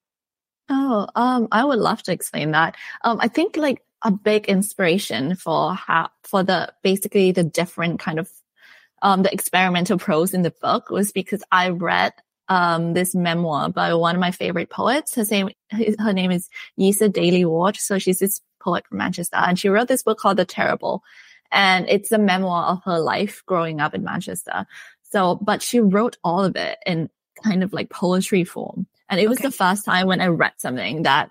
Oh, 0.70 1.08
um, 1.16 1.48
I 1.52 1.64
would 1.64 1.80
love 1.80 2.02
to 2.04 2.12
explain 2.12 2.52
that. 2.52 2.76
Um, 3.04 3.20
I 3.22 3.28
think 3.28 3.58
like 3.58 3.82
a 4.04 4.12
big 4.12 4.46
inspiration 4.46 5.36
for 5.36 5.74
how, 5.74 6.10
for 6.24 6.44
the, 6.44 6.74
basically 6.84 7.32
the 7.32 7.44
different 7.44 8.00
kind 8.00 8.20
of 8.20 8.30
um, 9.02 9.24
the 9.24 9.34
experimental 9.34 9.98
prose 9.98 10.34
in 10.34 10.42
the 10.42 10.54
book 10.62 10.90
was 10.90 11.12
because 11.12 11.44
I 11.52 11.70
read 11.70 12.14
um, 12.48 12.94
this 12.94 13.16
memoir 13.16 13.70
by 13.70 13.94
one 13.94 14.16
of 14.16 14.22
my 14.22 14.32
favorite 14.32 14.70
poets. 14.70 15.16
Her 15.16 15.26
name, 15.30 15.50
her 16.00 16.14
name 16.14 16.32
is 16.32 16.50
Yrsa 16.80 17.12
Daley-Ward. 17.12 17.78
So 17.78 17.98
she's 18.00 18.20
this 18.20 18.42
poet 18.62 18.86
from 18.88 18.98
Manchester 18.98 19.38
and 19.38 19.58
she 19.58 19.70
wrote 19.70 19.88
this 19.88 20.04
book 20.04 20.18
called 20.18 20.38
The 20.38 20.46
Terrible. 20.46 21.04
And 21.52 21.88
it's 21.88 22.12
a 22.12 22.18
memoir 22.18 22.66
of 22.66 22.84
her 22.86 23.00
life 23.00 23.44
growing 23.46 23.80
up 23.80 23.94
in 23.94 24.04
Manchester. 24.04 24.66
So, 25.04 25.36
but 25.36 25.62
she 25.62 25.80
wrote 25.80 26.18
all 26.24 26.44
of 26.44 26.56
it 26.56 26.78
in 26.86 27.10
kind 27.44 27.64
of 27.64 27.74
like 27.74 27.90
poetry 27.90 28.44
form. 28.44 28.88
And 29.10 29.20
it 29.20 29.30
was 29.30 29.38
okay. 29.38 29.48
the 29.48 29.52
first 29.52 29.86
time 29.86 30.08
when 30.08 30.22
I 30.22 30.28
read 30.28 30.54
something 30.58 31.04
that 31.04 31.30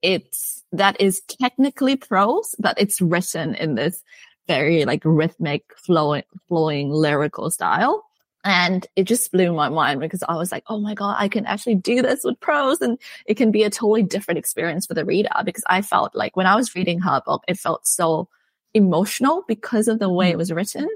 it's, 0.00 0.62
that 0.72 1.00
is 1.00 1.20
technically 1.22 1.96
prose, 1.96 2.54
but 2.58 2.80
it's 2.80 3.00
written 3.00 3.54
in 3.54 3.74
this 3.74 4.02
very 4.46 4.84
like 4.84 5.02
rhythmic, 5.04 5.64
flowing, 5.76 6.22
flowing 6.48 6.90
lyrical 6.90 7.50
style. 7.50 8.04
And 8.42 8.86
it 8.96 9.04
just 9.04 9.30
blew 9.32 9.52
my 9.52 9.68
mind 9.68 10.00
because 10.00 10.22
I 10.26 10.34
was 10.36 10.50
like, 10.50 10.64
oh 10.66 10.80
my 10.80 10.94
God, 10.94 11.16
I 11.18 11.28
can 11.28 11.44
actually 11.44 11.74
do 11.74 12.00
this 12.00 12.20
with 12.24 12.40
prose 12.40 12.80
and 12.80 12.98
it 13.26 13.36
can 13.36 13.50
be 13.50 13.64
a 13.64 13.70
totally 13.70 14.02
different 14.02 14.38
experience 14.38 14.86
for 14.86 14.94
the 14.94 15.04
reader 15.04 15.30
because 15.44 15.64
I 15.68 15.82
felt 15.82 16.14
like 16.14 16.36
when 16.36 16.46
I 16.46 16.56
was 16.56 16.74
reading 16.74 17.00
her 17.00 17.20
book, 17.24 17.44
it 17.46 17.58
felt 17.58 17.86
so 17.86 18.28
emotional 18.72 19.44
because 19.46 19.88
of 19.88 19.98
the 19.98 20.08
way 20.08 20.30
it 20.30 20.38
was 20.38 20.52
written. 20.52 20.88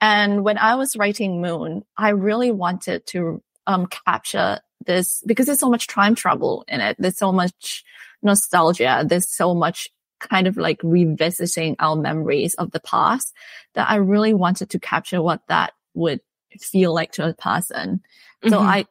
And 0.00 0.44
when 0.44 0.58
I 0.58 0.76
was 0.76 0.96
writing 0.96 1.40
Moon, 1.42 1.84
I 1.96 2.10
really 2.10 2.52
wanted 2.52 3.06
to 3.08 3.42
um, 3.66 3.86
capture 3.86 4.60
this 4.86 5.22
because 5.26 5.46
there's 5.46 5.60
so 5.60 5.70
much 5.70 5.88
time 5.88 6.14
travel 6.14 6.64
in 6.68 6.80
it. 6.80 6.96
There's 6.98 7.18
so 7.18 7.32
much 7.32 7.84
nostalgia. 8.22 9.04
There's 9.06 9.28
so 9.28 9.54
much 9.54 9.88
kind 10.20 10.46
of 10.46 10.56
like 10.56 10.80
revisiting 10.82 11.76
our 11.78 11.96
memories 11.96 12.54
of 12.54 12.70
the 12.70 12.80
past 12.80 13.34
that 13.74 13.90
I 13.90 13.96
really 13.96 14.34
wanted 14.34 14.70
to 14.70 14.78
capture 14.78 15.20
what 15.22 15.40
that 15.48 15.72
would 15.94 16.20
feel 16.58 16.94
like 16.94 17.12
to 17.12 17.28
a 17.28 17.34
person. 17.34 18.00
Mm-hmm. 18.42 18.50
So 18.50 18.58
I, 18.58 18.86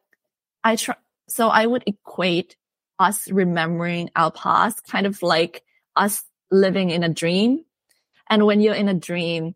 I 0.64 0.76
try, 0.76 0.96
so 1.28 1.48
I 1.48 1.66
would 1.66 1.84
equate 1.86 2.56
us 2.98 3.30
remembering 3.30 4.10
our 4.14 4.30
past 4.30 4.86
kind 4.86 5.06
of 5.06 5.22
like 5.22 5.62
us 5.96 6.22
living 6.50 6.90
in 6.90 7.02
a 7.02 7.08
dream. 7.08 7.64
And 8.28 8.46
when 8.46 8.60
you're 8.60 8.74
in 8.74 8.88
a 8.88 8.94
dream, 8.94 9.54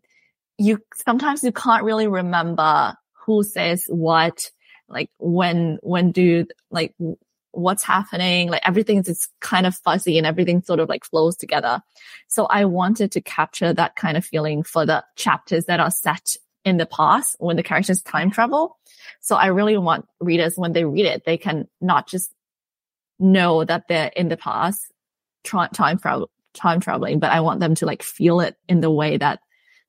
you 0.57 0.79
sometimes 0.95 1.43
you 1.43 1.51
can't 1.51 1.83
really 1.83 2.07
remember 2.07 2.95
who 3.25 3.43
says 3.43 3.85
what, 3.87 4.51
like 4.87 5.09
when, 5.17 5.77
when 5.81 6.11
do, 6.11 6.45
like 6.71 6.95
what's 7.51 7.83
happening. 7.83 8.49
Like 8.49 8.67
everything 8.67 8.99
is 8.99 9.27
kind 9.41 9.65
of 9.65 9.75
fuzzy 9.75 10.17
and 10.17 10.27
everything 10.27 10.61
sort 10.61 10.79
of 10.79 10.89
like 10.89 11.05
flows 11.05 11.35
together. 11.35 11.81
So 12.27 12.45
I 12.45 12.65
wanted 12.65 13.11
to 13.13 13.21
capture 13.21 13.73
that 13.73 13.95
kind 13.95 14.17
of 14.17 14.25
feeling 14.25 14.63
for 14.63 14.85
the 14.85 15.03
chapters 15.15 15.65
that 15.65 15.79
are 15.79 15.91
set 15.91 16.35
in 16.65 16.77
the 16.77 16.85
past 16.85 17.35
when 17.39 17.55
the 17.55 17.63
characters 17.63 18.01
time 18.01 18.31
travel. 18.31 18.77
So 19.21 19.35
I 19.35 19.47
really 19.47 19.77
want 19.77 20.07
readers 20.19 20.57
when 20.57 20.73
they 20.73 20.83
read 20.83 21.05
it, 21.05 21.23
they 21.25 21.37
can 21.37 21.67
not 21.79 22.09
just 22.09 22.33
know 23.19 23.63
that 23.63 23.87
they're 23.87 24.11
in 24.15 24.27
the 24.27 24.35
past 24.35 24.91
time 25.43 25.97
travel, 25.97 26.29
time 26.53 26.79
traveling, 26.79 27.19
but 27.19 27.31
I 27.31 27.41
want 27.41 27.59
them 27.59 27.75
to 27.75 27.85
like 27.85 28.03
feel 28.03 28.39
it 28.41 28.55
in 28.67 28.81
the 28.81 28.91
way 28.91 29.17
that 29.17 29.39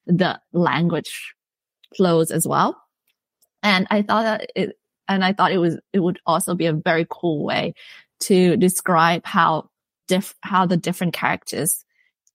the 0.06 0.38
language 0.52 1.34
flows 1.96 2.30
as 2.30 2.46
well. 2.46 2.80
And 3.62 3.86
I 3.90 4.02
thought 4.02 4.22
that 4.22 4.50
it, 4.54 4.76
and 5.08 5.24
I 5.24 5.32
thought 5.32 5.52
it 5.52 5.58
was, 5.58 5.78
it 5.92 6.00
would 6.00 6.20
also 6.26 6.54
be 6.54 6.66
a 6.66 6.72
very 6.72 7.06
cool 7.08 7.44
way 7.44 7.74
to 8.20 8.56
describe 8.56 9.24
how 9.24 9.70
diff, 10.08 10.34
how 10.42 10.66
the 10.66 10.76
different 10.76 11.14
characters 11.14 11.84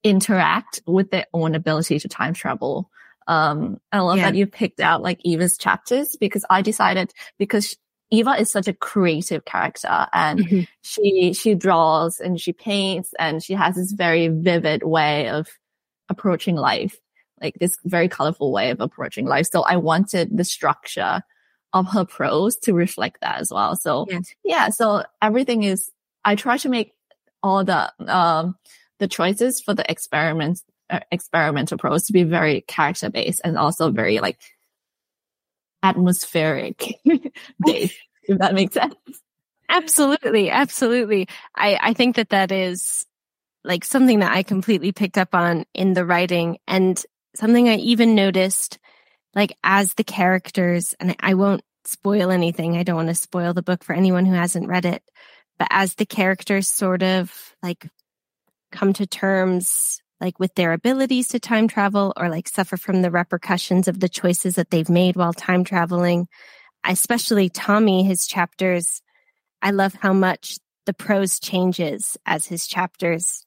interact 0.03 0.81
with 0.87 1.11
their 1.11 1.25
own 1.33 1.53
ability 1.53 1.99
to 1.99 2.09
time 2.09 2.33
travel. 2.33 2.89
Um, 3.27 3.79
I 3.91 3.99
love 3.99 4.17
yeah. 4.17 4.31
that 4.31 4.37
you 4.37 4.47
picked 4.47 4.79
out 4.79 5.01
like 5.01 5.19
Eva's 5.23 5.57
chapters 5.57 6.15
because 6.15 6.43
I 6.49 6.61
decided 6.61 7.13
because 7.37 7.77
Eva 8.09 8.31
is 8.31 8.51
such 8.51 8.67
a 8.67 8.73
creative 8.73 9.45
character 9.45 10.07
and 10.11 10.39
mm-hmm. 10.39 10.61
she, 10.81 11.33
she 11.33 11.55
draws 11.55 12.19
and 12.19 12.39
she 12.39 12.51
paints 12.51 13.13
and 13.17 13.41
she 13.41 13.53
has 13.53 13.75
this 13.75 13.93
very 13.93 14.27
vivid 14.27 14.83
way 14.83 15.29
of 15.29 15.47
approaching 16.09 16.55
life, 16.55 16.99
like 17.41 17.55
this 17.59 17.77
very 17.85 18.09
colorful 18.09 18.51
way 18.51 18.71
of 18.71 18.81
approaching 18.81 19.25
life. 19.25 19.47
So 19.49 19.61
I 19.61 19.77
wanted 19.77 20.35
the 20.35 20.43
structure 20.43 21.23
of 21.71 21.87
her 21.93 22.03
prose 22.03 22.57
to 22.57 22.73
reflect 22.73 23.21
that 23.21 23.39
as 23.39 23.49
well. 23.49 23.77
So 23.77 24.05
yes. 24.09 24.35
yeah, 24.43 24.69
so 24.69 25.03
everything 25.21 25.63
is, 25.63 25.89
I 26.25 26.35
try 26.35 26.57
to 26.57 26.69
make 26.69 26.93
all 27.41 27.63
the, 27.63 27.93
um, 28.13 28.57
the 28.99 29.07
choices 29.07 29.61
for 29.61 29.73
the 29.73 29.89
experiments, 29.89 30.65
experimental 31.11 31.77
prose 31.77 32.03
to 32.05 32.13
be 32.13 32.23
very 32.23 32.61
character 32.61 33.09
based 33.09 33.41
and 33.43 33.57
also 33.57 33.91
very 33.91 34.19
like 34.19 34.39
atmospheric 35.83 36.95
based, 37.65 37.97
if 38.23 38.37
that 38.39 38.53
makes 38.53 38.73
sense. 38.73 38.95
Absolutely. 39.69 40.49
Absolutely. 40.49 41.27
I, 41.55 41.79
I 41.81 41.93
think 41.93 42.17
that 42.17 42.29
that 42.29 42.51
is 42.51 43.05
like 43.63 43.85
something 43.85 44.19
that 44.19 44.33
I 44.33 44.43
completely 44.43 44.91
picked 44.91 45.17
up 45.17 45.33
on 45.33 45.65
in 45.73 45.93
the 45.93 46.05
writing 46.05 46.57
and 46.67 47.01
something 47.35 47.69
I 47.69 47.75
even 47.75 48.15
noticed 48.15 48.79
like 49.33 49.57
as 49.63 49.93
the 49.93 50.03
characters, 50.03 50.93
and 50.99 51.15
I 51.19 51.35
won't 51.35 51.63
spoil 51.85 52.31
anything. 52.31 52.75
I 52.77 52.83
don't 52.83 52.97
want 52.97 53.09
to 53.09 53.15
spoil 53.15 53.53
the 53.53 53.63
book 53.63 53.83
for 53.83 53.93
anyone 53.93 54.25
who 54.25 54.33
hasn't 54.33 54.67
read 54.67 54.85
it, 54.85 55.03
but 55.57 55.67
as 55.71 55.95
the 55.95 56.05
characters 56.05 56.67
sort 56.67 57.01
of 57.03 57.33
like 57.63 57.87
come 58.71 58.93
to 58.93 59.07
terms 59.07 60.01
like 60.21 60.39
with 60.39 60.53
their 60.55 60.71
abilities 60.71 61.29
to 61.29 61.39
time 61.39 61.67
travel 61.67 62.13
or 62.15 62.29
like 62.29 62.47
suffer 62.47 62.77
from 62.77 63.01
the 63.01 63.11
repercussions 63.11 63.87
of 63.87 63.99
the 63.99 64.07
choices 64.07 64.55
that 64.55 64.69
they've 64.69 64.89
made 64.89 65.15
while 65.15 65.33
time 65.33 65.63
traveling. 65.63 66.27
Especially 66.85 67.49
Tommy, 67.49 68.03
his 68.03 68.27
chapters, 68.27 69.01
I 69.61 69.71
love 69.71 69.95
how 69.95 70.13
much 70.13 70.57
the 70.85 70.93
prose 70.93 71.39
changes 71.39 72.17
as 72.25 72.45
his 72.45 72.67
chapters 72.67 73.45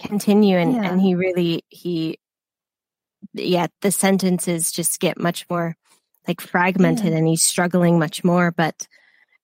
continue 0.00 0.56
and, 0.56 0.74
yeah. 0.74 0.90
and 0.90 1.00
he 1.00 1.14
really 1.14 1.64
he 1.68 2.18
yeah 3.34 3.66
the 3.82 3.90
sentences 3.90 4.70
just 4.70 5.00
get 5.00 5.18
much 5.18 5.44
more 5.50 5.76
like 6.28 6.40
fragmented 6.40 7.06
yeah. 7.06 7.18
and 7.18 7.26
he's 7.26 7.42
struggling 7.42 7.98
much 7.98 8.22
more 8.22 8.52
but 8.52 8.86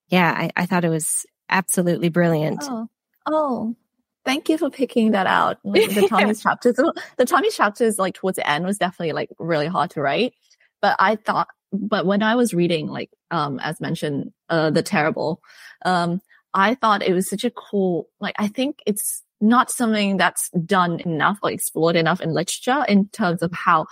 yeah 0.09 0.33
I, 0.33 0.51
I 0.57 0.67
thought 0.67 0.85
it 0.85 0.91
was 0.91 1.27
absolutely 1.49 2.09
brilliant 2.09 2.63
oh 2.63 2.89
oh 3.27 3.77
thank 4.25 4.49
you 4.49 4.59
for 4.59 4.71
picking 4.71 5.13
that 5.13 5.27
out. 5.27 5.59
Like, 5.65 5.95
the 5.95 6.09
Tommy's 6.09 6.43
chapters, 6.43 6.77
the 7.17 7.25
Tommy's 7.25 7.57
chapters, 7.57 7.99
like 7.99 8.15
towards 8.15 8.37
the 8.37 8.49
end, 8.49 8.65
was 8.65 8.79
definitely 8.79 9.13
like 9.13 9.31
really 9.39 9.67
hard 9.67 9.91
to 9.91 10.01
write. 10.01 10.35
But 10.81 10.97
I 10.99 11.17
thought, 11.17 11.49
but 11.73 12.07
when 12.07 12.23
I 12.23 12.35
was 12.35 12.55
reading, 12.55 12.89
like 12.89 13.11
um, 13.31 13.59
as 13.61 13.81
mentioned, 13.81 14.33
uh, 14.49 14.71
the 14.71 14.83
terrible, 14.83 15.41
um, 15.85 16.21
I 16.53 16.75
thought 16.75 17.03
it 17.03 17.13
was 17.13 17.29
such 17.29 17.45
a 17.45 17.51
cool. 17.51 18.09
Like 18.21 18.35
I 18.39 18.49
think 18.49 18.81
it's 18.87 19.23
not 19.41 19.71
something 19.71 20.17
that's 20.17 20.51
done 20.51 21.01
enough 21.01 21.39
or 21.43 21.51
explored 21.51 21.97
enough 21.97 22.21
in 22.21 22.33
literature 22.33 22.85
in 22.89 23.09
terms 23.09 23.43
of 23.43 23.53
how 23.53 23.87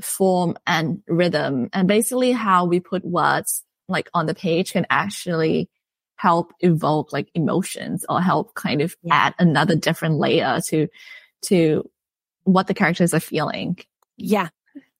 form 0.00 0.56
and 0.66 1.02
rhythm 1.08 1.68
and 1.72 1.86
basically 1.86 2.32
how 2.32 2.64
we 2.64 2.80
put 2.80 3.04
words 3.04 3.62
like 3.88 4.08
on 4.12 4.26
the 4.26 4.34
page 4.34 4.72
can 4.72 4.86
actually 4.90 5.68
help 6.16 6.52
evoke 6.60 7.12
like 7.12 7.28
emotions 7.34 8.04
or 8.08 8.20
help 8.20 8.54
kind 8.54 8.80
of 8.80 8.96
yeah. 9.02 9.14
add 9.14 9.34
another 9.38 9.76
different 9.76 10.16
layer 10.16 10.60
to, 10.68 10.88
to 11.42 11.88
what 12.44 12.66
the 12.66 12.74
characters 12.74 13.14
are 13.14 13.20
feeling. 13.20 13.78
Yeah. 14.16 14.48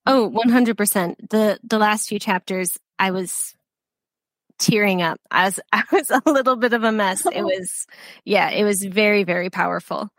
Oh, 0.07 0.31
100%. 0.31 1.17
The, 1.31 1.59
the 1.63 1.79
last 1.79 2.09
few 2.09 2.19
chapters, 2.19 2.79
I 2.99 3.11
was 3.11 3.55
tearing 4.59 5.03
up. 5.03 5.21
I 5.31 5.47
was, 5.47 5.61
I 5.73 5.85
was 5.93 6.11
a 6.11 6.23
little 6.27 6.57
bit 6.57 6.73
of 6.73 6.85
a 6.85 6.93
mess. 6.93 7.27
It 7.27 7.43
was, 7.45 7.87
yeah, 8.25 8.51
it 8.51 8.65
was 8.65 8.83
very, 8.85 9.25
very 9.25 9.51
powerful. 9.51 10.11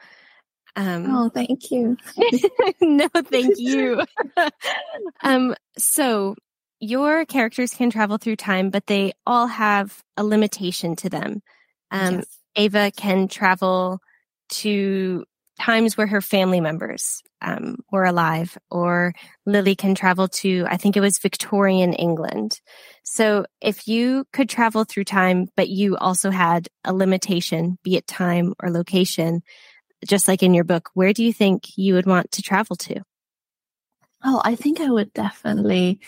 Um, 0.78 1.16
oh, 1.16 1.30
thank 1.30 1.72
you. 1.72 1.98
no, 2.82 3.08
thank 3.16 3.54
you. 3.58 4.02
um, 5.24 5.56
so 5.78 6.36
your 6.80 7.26
characters 7.26 7.74
can 7.74 7.90
travel 7.90 8.18
through 8.18 8.36
time, 8.36 8.70
but 8.70 8.88
they 8.88 9.14
all 9.26 9.48
have 9.48 10.04
a 10.18 10.24
limitation 10.24 10.96
to 10.98 11.10
them. 11.10 11.42
Um, 11.92 12.16
yes. 12.16 12.40
Ava 12.56 12.92
can 12.92 13.28
travel 13.28 14.00
to 14.50 15.26
times 15.60 15.98
where 15.98 16.08
her 16.08 16.22
family 16.22 16.60
members 16.60 17.22
um, 17.42 17.78
were 17.92 18.04
alive, 18.04 18.58
or 18.70 19.14
Lily 19.46 19.76
can 19.76 19.96
travel 19.96 20.28
to, 20.28 20.66
I 20.68 20.78
think 20.78 20.98
it 20.98 21.02
was 21.02 21.20
Victorian 21.20 21.94
England. 21.94 22.60
So 23.04 23.46
if 23.62 23.88
you 23.88 24.26
could 24.34 24.50
travel 24.50 24.84
through 24.84 25.06
time, 25.06 25.48
but 25.56 25.70
you 25.70 25.96
also 25.98 26.30
had 26.30 26.68
a 26.84 26.94
limitation, 26.94 27.78
be 27.84 27.96
it 27.96 28.08
time 28.08 28.54
or 28.60 28.70
location, 28.70 29.44
just 30.06 30.28
like 30.28 30.44
in 30.44 30.54
your 30.54 30.66
book, 30.66 30.90
where 30.94 31.14
do 31.14 31.24
you 31.24 31.32
think 31.32 31.78
you 31.78 31.94
would 31.94 32.06
want 32.06 32.32
to 32.32 32.42
travel 32.42 32.76
to? 32.76 33.02
Oh, 34.24 34.42
I 34.44 34.56
think 34.56 34.80
I 34.80 34.90
would 34.90 35.14
definitely 35.14 36.00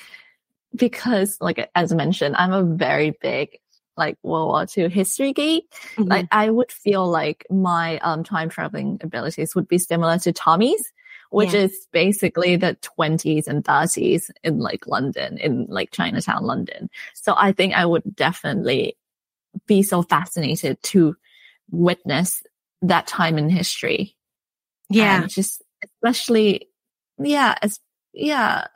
because 0.77 1.37
like 1.41 1.69
as 1.75 1.93
mentioned, 1.93 2.35
I'm 2.37 2.53
a 2.53 2.63
very 2.63 3.11
big 3.21 3.59
like 3.95 4.17
World 4.23 4.49
War 4.49 4.65
II 4.77 4.89
history 4.89 5.33
geek. 5.33 5.69
Mm-hmm. 5.71 6.03
Like 6.03 6.27
I 6.31 6.49
would 6.49 6.71
feel 6.71 7.07
like 7.07 7.45
my 7.49 7.99
um 7.99 8.23
time 8.23 8.49
traveling 8.49 8.99
abilities 9.01 9.55
would 9.55 9.67
be 9.67 9.77
similar 9.77 10.19
to 10.19 10.31
Tommy's, 10.31 10.93
which 11.29 11.53
is 11.53 11.87
basically 11.91 12.55
the 12.55 12.77
20s 12.99 13.47
and 13.47 13.63
30s 13.63 14.29
in 14.43 14.59
like 14.59 14.87
London, 14.87 15.37
in 15.37 15.65
like 15.69 15.91
Chinatown, 15.91 16.43
London. 16.43 16.89
So 17.13 17.33
I 17.35 17.51
think 17.51 17.73
I 17.73 17.85
would 17.85 18.15
definitely 18.15 18.97
be 19.65 19.83
so 19.83 20.03
fascinated 20.03 20.81
to 20.83 21.15
witness 21.71 22.43
that 22.81 23.07
time 23.07 23.37
in 23.37 23.49
history. 23.49 24.15
Yeah. 24.89 25.21
And 25.21 25.29
just 25.29 25.61
especially, 25.83 26.69
yeah, 27.17 27.55
as, 27.61 27.79
yeah, 28.13 28.67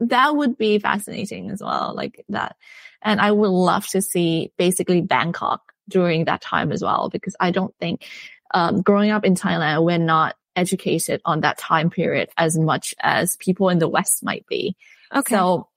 that 0.00 0.36
would 0.36 0.56
be 0.56 0.78
fascinating 0.78 1.50
as 1.50 1.62
well, 1.62 1.94
like 1.94 2.24
that. 2.28 2.56
And 3.02 3.20
I 3.20 3.30
would 3.30 3.50
love 3.50 3.86
to 3.88 4.02
see 4.02 4.52
basically 4.56 5.00
Bangkok 5.00 5.72
during 5.88 6.24
that 6.24 6.40
time 6.40 6.72
as 6.72 6.82
well, 6.82 7.10
because 7.10 7.36
I 7.38 7.50
don't 7.50 7.74
think, 7.78 8.06
um, 8.52 8.82
growing 8.82 9.10
up 9.10 9.24
in 9.24 9.34
Thailand, 9.34 9.84
we're 9.84 9.98
not 9.98 10.36
educated 10.56 11.20
on 11.24 11.40
that 11.40 11.58
time 11.58 11.90
period 11.90 12.30
as 12.36 12.58
much 12.58 12.94
as 13.00 13.36
people 13.36 13.68
in 13.68 13.78
the 13.78 13.88
West 13.88 14.24
might 14.24 14.46
be. 14.46 14.76
Okay. 15.14 15.34
So 15.34 15.68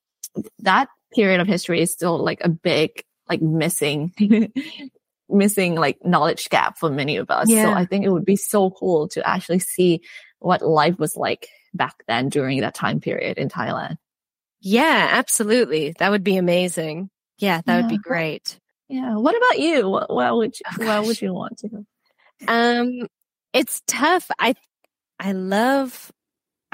that 0.60 0.88
period 1.14 1.40
of 1.42 1.48
history 1.48 1.82
is 1.82 1.92
still 1.92 2.18
like 2.18 2.42
a 2.42 2.50
big, 2.50 3.04
like 3.28 3.42
missing, 3.42 4.14
missing 5.30 5.76
like 5.76 6.04
knowledge 6.06 6.50
gap 6.50 6.78
for 6.78 6.90
many 6.90 7.18
of 7.18 7.30
us. 7.30 7.50
Yeah. 7.50 7.66
So 7.66 7.74
I 7.74 7.86
think 7.86 8.06
it 8.06 8.10
would 8.10 8.26
be 8.26 8.36
so 8.36 8.72
cool 8.72 9.08
to 9.10 9.28
actually 9.28 9.60
see 9.60 10.02
what 10.40 10.62
life 10.62 10.98
was 11.00 11.16
like 11.16 11.50
back 11.74 12.04
then 12.08 12.30
during 12.30 12.62
that 12.62 12.76
time 12.76 13.00
period 13.00 13.38
in 13.38 13.50
Thailand. 13.50 13.98
Yeah, 14.62 15.10
absolutely. 15.12 15.94
That 16.00 16.12
would 16.12 16.24
be 16.24 16.38
amazing. 16.38 17.10
Yeah, 17.38 17.62
that 17.66 17.76
yeah. 17.76 17.82
would 17.82 17.90
be 17.90 17.98
great. 17.98 18.60
Yeah. 18.90 19.16
What 19.16 19.36
about 19.36 19.60
you? 19.60 19.90
What, 19.90 20.14
what 20.14 20.36
would 20.36 20.56
you, 20.60 20.88
oh, 20.88 21.06
would 21.06 21.22
you 21.22 21.34
want 21.34 21.60
to? 21.60 21.86
Um, 22.48 23.08
it's 23.54 23.82
tough. 23.88 24.30
I, 24.40 24.56
I 25.20 25.34
love, 25.34 26.12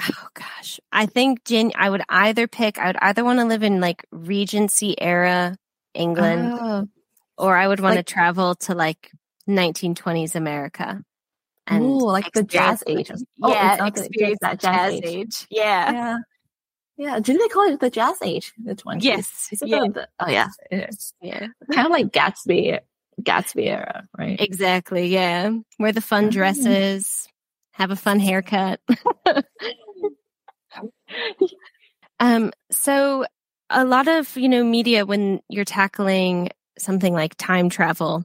oh 0.02 0.28
gosh, 0.34 0.80
I 0.92 1.06
think 1.06 1.44
Jen, 1.46 1.72
I 1.76 1.90
would 1.90 2.04
either 2.10 2.48
pick, 2.48 2.78
I 2.78 2.88
would 2.88 2.98
either 3.02 3.24
want 3.24 3.40
to 3.40 3.46
live 3.46 3.64
in 3.64 3.80
like 3.80 4.06
Regency 4.12 5.00
era 5.02 5.58
England 5.94 6.54
oh. 6.60 6.88
or 7.38 7.56
I 7.56 7.68
would 7.68 7.80
want 7.80 7.96
like, 7.96 8.06
to 8.06 8.14
travel 8.14 8.56
to 8.56 8.76
like 8.76 9.12
1920s 9.50 10.36
America. 10.36 11.02
And 11.66 11.84
Ooh, 11.86 12.06
like 12.06 12.34
the 12.34 12.44
jazz 12.44 12.84
age. 12.88 13.10
Oh, 13.42 13.50
yeah, 13.50 13.86
experience 13.88 14.40
that 14.42 14.60
jazz, 14.60 14.94
jazz 14.94 14.94
age. 14.94 15.06
age. 15.06 15.48
Yeah. 15.50 15.92
Yeah. 15.92 16.18
Yeah, 16.98 17.20
didn't 17.20 17.42
they 17.42 17.48
call 17.48 17.72
it 17.72 17.80
the 17.80 17.90
Jazz 17.90 18.18
Age? 18.22 18.54
The 18.64 18.76
20s. 18.76 19.04
Yes. 19.04 19.50
Yeah. 19.64 19.88
The, 19.94 20.08
oh 20.20 20.30
yeah. 20.30 20.50
Yeah. 21.22 21.48
Kind 21.72 21.88
of 21.88 21.92
like 21.92 22.12
Gatsby, 22.12 22.80
Gatsby 23.22 23.68
era, 23.68 24.08
right? 24.18 24.40
Exactly. 24.40 25.08
Yeah. 25.08 25.52
Wear 25.80 25.92
the 25.92 26.02
fun 26.02 26.30
dresses, 26.30 27.28
have 27.72 27.92
a 27.92 27.96
fun 27.96 28.20
haircut. 28.20 28.80
um. 32.20 32.52
So 32.72 33.26
a 33.70 33.86
lot 33.86 34.08
of 34.08 34.38
you 34.38 34.50
know 34.50 34.64
media 34.64 35.06
when 35.06 35.42
you're 35.50 35.66
tackling 35.66 36.50
something 36.78 37.14
like 37.14 37.36
time 37.36 37.70
travel. 37.70 38.24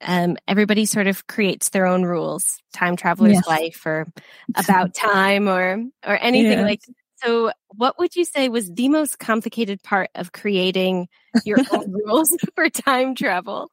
Um, 0.00 0.36
everybody 0.46 0.84
sort 0.86 1.08
of 1.08 1.26
creates 1.26 1.70
their 1.70 1.84
own 1.84 2.04
rules, 2.04 2.58
time 2.72 2.94
traveler's 2.94 3.32
yes. 3.34 3.46
life 3.48 3.84
or 3.84 4.06
about 4.54 4.94
time 4.94 5.48
or, 5.48 5.82
or 6.06 6.16
anything 6.16 6.58
yes. 6.58 6.62
like 6.62 6.80
So, 7.22 7.50
what 7.68 7.98
would 7.98 8.14
you 8.14 8.24
say 8.24 8.48
was 8.48 8.72
the 8.72 8.88
most 8.88 9.18
complicated 9.18 9.82
part 9.82 10.10
of 10.14 10.32
creating 10.32 11.08
your 11.44 11.58
own 11.72 11.92
rules 12.04 12.36
for 12.54 12.70
time 12.70 13.14
travel? 13.14 13.70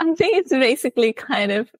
I 0.00 0.14
think 0.14 0.36
it's 0.36 0.50
basically 0.50 1.12
kind 1.12 1.52
of 1.52 1.70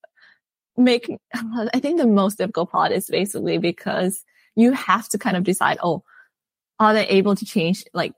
making, 0.76 1.18
I 1.34 1.80
think 1.80 1.98
the 1.98 2.06
most 2.06 2.38
difficult 2.38 2.70
part 2.70 2.92
is 2.92 3.08
basically 3.08 3.58
because 3.58 4.24
you 4.54 4.72
have 4.72 5.08
to 5.10 5.18
kind 5.18 5.36
of 5.36 5.44
decide, 5.44 5.78
oh, 5.82 6.02
are 6.78 6.94
they 6.94 7.06
able 7.08 7.34
to 7.36 7.44
change, 7.44 7.84
like, 7.92 8.12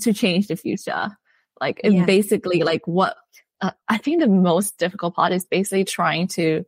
to 0.00 0.12
change 0.12 0.48
the 0.48 0.56
future? 0.56 1.16
Like, 1.60 1.80
yeah. 1.84 2.04
basically, 2.04 2.62
like, 2.62 2.86
what, 2.86 3.16
uh, 3.60 3.72
I 3.88 3.98
think 3.98 4.20
the 4.20 4.28
most 4.28 4.78
difficult 4.78 5.14
part 5.14 5.32
is 5.32 5.44
basically 5.44 5.84
trying 5.84 6.28
to 6.28 6.64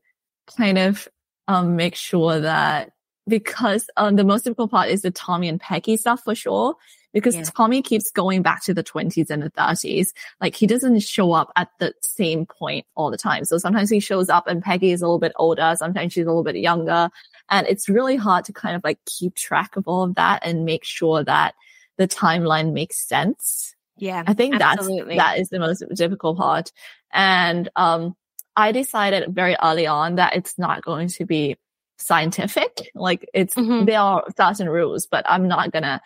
kind 0.57 0.79
of, 0.79 1.09
um, 1.47 1.77
make 1.77 1.95
sure 1.95 2.41
that 2.41 2.93
because 3.29 3.88
um, 3.97 4.17
the 4.17 4.25
most 4.25 4.45
difficult 4.45 4.71
part 4.71 4.88
is 4.88 5.03
the 5.03 5.11
Tommy 5.11 5.49
and 5.49 5.61
Peggy 5.61 5.97
stuff 5.97 6.23
for 6.25 6.35
sure. 6.35 6.75
Because 7.12 7.37
yeah. 7.37 7.45
Tommy 7.45 7.81
keeps 7.81 8.11
going 8.11 8.43
back 8.43 8.62
to 8.64 8.75
the 8.75 8.85
20s 8.85 9.31
and 9.31 9.43
the 9.43 9.51
30s. 9.51 10.09
Like 10.41 10.55
he 10.55 10.67
doesn't 10.67 11.01
show 11.01 11.33
up 11.33 11.51
at 11.57 11.69
the 11.79 11.95
same 12.03 12.45
point 12.45 12.87
all 12.95 13.11
the 13.11 13.17
time. 13.17 13.45
So 13.45 13.57
sometimes 13.59 13.88
he 13.88 13.99
shows 13.99 14.29
up 14.29 14.47
and 14.47 14.62
Peggy 14.62 14.93
is 14.93 15.01
a 15.01 15.07
little 15.07 15.19
bit 15.19 15.33
older. 15.37 15.75
Sometimes 15.77 16.12
she's 16.12 16.27
a 16.27 16.29
little 16.29 16.45
bit 16.45 16.57
younger. 16.57 17.09
And 17.49 17.67
it's 17.67 17.88
really 17.88 18.17
hard 18.17 18.45
to 18.47 18.53
kind 18.53 18.77
of 18.77 18.85
like 18.85 18.99
keep 19.07 19.35
track 19.35 19.77
of 19.77 19.88
all 19.88 20.05
of 20.05 20.17
that 20.17 20.41
and 20.45 20.67
make 20.67 20.85
sure 20.85 21.25
that 21.25 21.55
the 21.97 22.07
timeline 22.07 22.73
makes 22.73 23.07
sense. 23.07 23.75
Yeah. 23.97 24.23
I 24.27 24.35
think 24.35 24.61
absolutely. 24.61 25.17
that's, 25.17 25.37
that 25.37 25.41
is 25.41 25.49
the 25.49 25.59
most 25.59 25.83
difficult 25.95 26.37
part. 26.37 26.73
And, 27.11 27.71
um, 27.75 28.17
I 28.55 28.73
decided 28.73 29.33
very 29.33 29.57
early 29.62 29.87
on 29.87 30.17
that 30.17 30.35
it's 30.35 30.59
not 30.59 30.83
going 30.83 31.09
to 31.11 31.25
be 31.25 31.57
scientific. 31.99 32.91
Like 32.95 33.29
it's, 33.35 33.55
mm-hmm. 33.55 33.85
there 33.85 34.01
are 34.01 34.25
certain 34.37 34.69
rules, 34.69 35.07
but 35.07 35.25
I'm 35.29 35.49
not 35.49 35.73
gonna 35.73 36.01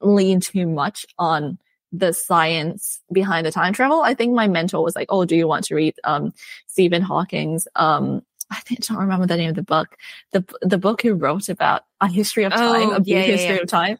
lean 0.00 0.40
too 0.40 0.66
much 0.66 1.06
on 1.18 1.58
the 1.92 2.12
science 2.12 3.00
behind 3.12 3.46
the 3.46 3.52
time 3.52 3.72
travel. 3.72 4.00
I 4.00 4.14
think 4.14 4.34
my 4.34 4.48
mentor 4.48 4.82
was 4.82 4.96
like, 4.96 5.08
Oh, 5.10 5.24
do 5.24 5.36
you 5.36 5.46
want 5.46 5.66
to 5.66 5.74
read, 5.74 5.94
um, 6.04 6.32
Stephen 6.66 7.02
Hawking's, 7.02 7.68
um, 7.76 8.22
I 8.50 8.60
think 8.64 8.80
I 8.90 8.94
don't 8.94 9.02
remember 9.02 9.26
the 9.26 9.36
name 9.36 9.50
of 9.50 9.56
the 9.56 9.62
book. 9.62 9.96
The 10.32 10.44
the 10.60 10.78
book 10.78 11.02
he 11.02 11.10
wrote 11.10 11.48
about 11.48 11.82
a 12.00 12.08
history 12.08 12.44
of 12.44 12.52
time, 12.52 12.90
oh, 12.90 12.96
a 12.96 13.02
yeah, 13.02 13.22
history 13.22 13.48
yeah, 13.48 13.54
yeah. 13.54 13.62
of 13.62 13.68
time. 13.68 13.98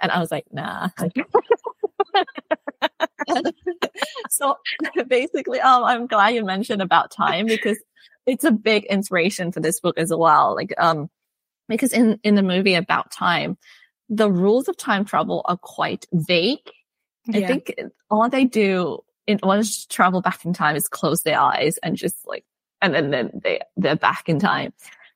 And 0.00 0.10
I 0.10 0.18
was 0.18 0.30
like, 0.30 0.44
nah. 0.52 0.88
so 4.30 4.56
basically, 5.08 5.60
um, 5.60 5.84
I'm 5.84 6.06
glad 6.06 6.30
you 6.30 6.44
mentioned 6.44 6.82
about 6.82 7.10
time 7.10 7.46
because 7.46 7.78
it's 8.26 8.44
a 8.44 8.52
big 8.52 8.84
inspiration 8.84 9.52
for 9.52 9.60
this 9.60 9.80
book 9.80 9.98
as 9.98 10.12
well. 10.14 10.54
Like, 10.54 10.72
um, 10.78 11.08
because 11.68 11.92
in, 11.92 12.18
in 12.22 12.34
the 12.34 12.42
movie 12.42 12.74
about 12.74 13.10
time, 13.10 13.56
the 14.08 14.30
rules 14.30 14.68
of 14.68 14.76
time 14.76 15.04
travel 15.04 15.42
are 15.44 15.56
quite 15.56 16.06
vague. 16.12 16.58
Yeah. 17.26 17.44
I 17.44 17.46
think 17.46 17.74
all 18.10 18.28
they 18.28 18.44
do 18.44 19.00
in 19.26 19.38
order 19.42 19.62
to 19.62 19.88
travel 19.88 20.20
back 20.20 20.44
in 20.44 20.52
time 20.52 20.76
is 20.76 20.88
close 20.88 21.22
their 21.22 21.40
eyes 21.40 21.78
and 21.78 21.96
just 21.96 22.16
like, 22.26 22.44
and 22.80 22.94
then, 22.94 23.10
then 23.10 23.40
they, 23.42 23.60
they're 23.76 23.96
back 23.96 24.28
in 24.28 24.38
time. 24.38 24.72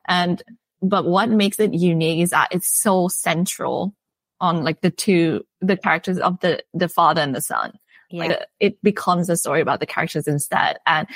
And, 0.07 0.43
but 0.81 1.05
what 1.05 1.29
makes 1.29 1.59
it 1.59 1.75
unique 1.75 2.23
is 2.23 2.31
that 2.31 2.49
it's 2.53 2.69
so 2.69 3.09
central 3.09 3.95
on 4.41 4.63
like 4.63 4.81
the 4.81 4.91
two, 4.91 5.45
the 5.61 5.77
characters 5.77 6.19
of 6.19 6.39
the, 6.41 6.63
the 6.73 6.89
father 6.89 7.21
and 7.21 7.35
the 7.35 7.41
son. 7.41 7.73
Yeah. 8.11 8.25
Like 8.25 8.47
it 8.61 8.83
becomes 8.83 9.29
a 9.29 9.37
story 9.37 9.61
about 9.61 9.81
the 9.81 9.87
characters 9.87 10.29
instead. 10.29 10.79
And 10.87 11.09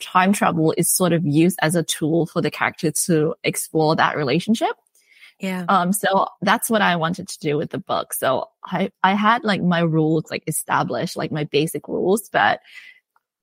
time 0.00 0.32
travel 0.32 0.74
is 0.76 0.90
sort 0.90 1.12
of 1.12 1.24
used 1.26 1.58
as 1.62 1.74
a 1.74 1.82
tool 1.82 2.26
for 2.26 2.40
the 2.40 2.50
character 2.50 2.90
to 3.06 3.34
explore 3.42 3.96
that 3.96 4.16
relationship. 4.16 4.76
Yeah. 5.38 5.64
Um, 5.68 5.92
so 5.92 6.28
that's 6.40 6.70
what 6.70 6.82
I 6.82 6.96
wanted 6.96 7.28
to 7.28 7.38
do 7.40 7.58
with 7.58 7.70
the 7.70 7.78
book. 7.78 8.14
So 8.14 8.48
I, 8.64 8.90
I 9.02 9.14
had 9.14 9.44
like 9.44 9.62
my 9.62 9.80
rules 9.80 10.30
like 10.30 10.44
established, 10.46 11.16
like 11.16 11.30
my 11.30 11.44
basic 11.44 11.88
rules, 11.88 12.28
but 12.30 12.60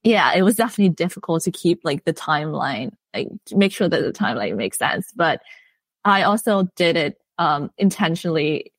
yeah, 0.03 0.33
it 0.33 0.41
was 0.41 0.55
definitely 0.55 0.93
difficult 0.93 1.43
to 1.43 1.51
keep 1.51 1.81
like 1.83 2.03
the 2.03 2.13
timeline, 2.13 2.91
like 3.13 3.29
to 3.45 3.57
make 3.57 3.71
sure 3.71 3.87
that 3.87 4.01
the 4.01 4.11
timeline 4.11 4.55
makes 4.57 4.77
sense. 4.77 5.11
But 5.15 5.41
I 6.03 6.23
also 6.23 6.67
did 6.75 6.97
it, 6.97 7.17
um, 7.37 7.71
intentionally 7.77 8.73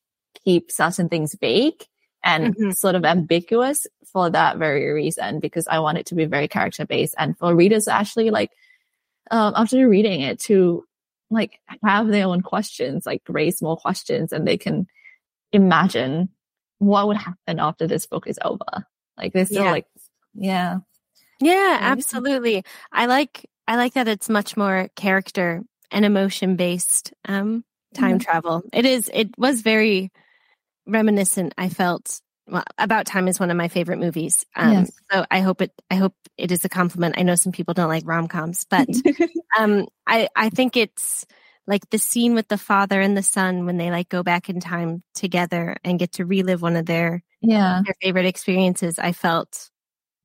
keep 0.45 0.71
certain 0.71 1.09
things 1.09 1.37
vague 1.41 1.87
and 2.25 2.57
mm-hmm. 2.57 2.71
sort 2.71 2.95
of 2.95 3.05
ambiguous 3.05 3.87
for 4.07 4.31
that 4.31 4.57
very 4.57 4.91
reason, 4.91 5.39
because 5.41 5.69
I 5.69 5.79
want 5.79 5.99
it 5.99 6.07
to 6.07 6.15
be 6.15 6.25
very 6.25 6.49
character 6.49 6.87
based 6.87 7.15
and 7.19 7.37
for 7.37 7.55
readers 7.55 7.87
actually 7.87 8.31
like, 8.31 8.51
um, 9.31 9.53
after 9.57 9.89
reading 9.89 10.23
it 10.23 10.41
to 10.41 10.85
like 11.31 11.61
have 11.83 12.09
their 12.09 12.27
own 12.27 12.41
questions, 12.41 13.07
like 13.07 13.23
raise 13.29 13.61
more 13.61 13.77
questions 13.77 14.33
and 14.33 14.47
they 14.47 14.57
can 14.57 14.87
imagine 15.53 16.31
what 16.79 17.07
would 17.09 17.17
happen 17.17 17.61
after 17.61 17.87
this 17.87 18.07
book 18.07 18.27
is 18.27 18.39
over. 18.43 18.87
Like 19.19 19.33
this 19.33 19.51
yeah. 19.51 19.71
like, 19.71 19.87
yeah. 20.35 20.79
Yeah, 21.41 21.79
absolutely. 21.81 22.65
I 22.91 23.07
like, 23.07 23.49
I 23.69 23.77
like 23.77 23.95
that 23.95 24.09
it's 24.09 24.29
much 24.29 24.57
more 24.57 24.89
character 24.97 25.63
and 25.91 26.05
emotion 26.05 26.57
based, 26.57 27.13
um, 27.27 27.65
time 27.95 28.19
mm-hmm. 28.19 28.19
travel. 28.19 28.63
It 28.73 28.87
is, 28.87 29.11
it 29.13 29.37
was 29.37 29.61
very, 29.63 30.11
reminiscent 30.87 31.55
I 31.57 31.69
felt 31.69 32.21
well, 32.47 32.65
About 32.79 33.07
Time 33.07 33.29
is 33.29 33.41
one 33.41 33.51
of 33.51 33.57
my 33.57 33.69
favorite 33.69 33.99
movies. 33.99 34.45
Um, 34.55 34.73
yes. 34.73 34.93
so 35.11 35.25
I 35.31 35.41
hope 35.41 35.63
it, 35.63 35.73
I 35.91 35.95
hope 35.95 36.15
it 36.37 36.53
is 36.53 36.65
a 36.65 36.69
compliment. 36.69 37.17
I 37.17 37.23
know 37.23 37.37
some 37.37 37.53
people 37.53 37.75
don't 37.75 37.89
like 37.89 38.07
rom-coms, 38.07 38.67
but, 38.69 38.89
um, 39.59 39.87
I, 40.07 40.29
I 40.37 40.51
think 40.51 40.77
it's 40.77 41.25
like 41.67 41.89
the 41.91 41.99
scene 41.99 42.35
with 42.35 42.49
the 42.49 42.59
father 42.59 43.01
and 43.01 43.17
the 43.17 43.23
son 43.23 43.65
when 43.65 43.79
they 43.79 43.91
like 43.91 44.11
go 44.11 44.23
back 44.23 44.51
in 44.51 44.61
time 44.61 45.03
together 45.15 45.77
and 45.83 45.99
get 45.99 46.13
to 46.13 46.27
relive 46.27 46.61
one 46.61 46.77
of 46.77 46.85
their, 46.85 47.23
yeah, 47.41 47.81
their 47.85 47.95
favorite 48.03 48.27
experiences. 48.27 48.99
I 48.99 49.13
felt, 49.13 49.71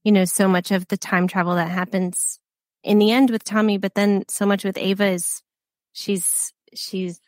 you 0.04 0.12
know, 0.12 0.26
so 0.26 0.50
much 0.50 0.72
of 0.72 0.88
the 0.90 0.98
time 0.98 1.28
travel 1.28 1.56
that 1.56 1.70
happens 1.70 2.40
in 2.84 3.00
the 3.00 3.12
end 3.12 3.30
with 3.30 3.46
Tommy, 3.46 3.78
but 3.78 3.96
then 3.96 4.26
so 4.28 4.46
much 4.46 4.66
with 4.66 4.78
Ava 4.78 5.08
is 5.08 5.42
she's, 5.94 6.52
she's 6.76 7.22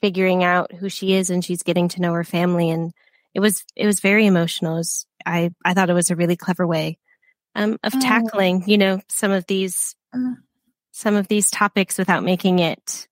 figuring 0.00 0.44
out 0.44 0.72
who 0.72 0.88
she 0.88 1.14
is 1.14 1.30
and 1.30 1.44
she's 1.44 1.62
getting 1.62 1.88
to 1.88 2.00
know 2.00 2.12
her 2.12 2.24
family 2.24 2.70
and 2.70 2.92
it 3.34 3.40
was 3.40 3.64
it 3.76 3.86
was 3.86 4.00
very 4.00 4.26
emotional. 4.26 4.76
Was, 4.76 5.06
I 5.24 5.50
I 5.64 5.74
thought 5.74 5.90
it 5.90 5.94
was 5.94 6.10
a 6.10 6.16
really 6.16 6.36
clever 6.36 6.66
way 6.66 6.98
um, 7.54 7.78
of 7.82 7.94
oh. 7.94 8.00
tackling 8.00 8.64
you 8.66 8.78
know 8.78 9.00
some 9.08 9.30
of 9.30 9.46
these 9.46 9.94
uh. 10.12 10.34
some 10.92 11.14
of 11.14 11.28
these 11.28 11.50
topics 11.50 11.98
without 11.98 12.24
making 12.24 12.58
it 12.58 13.06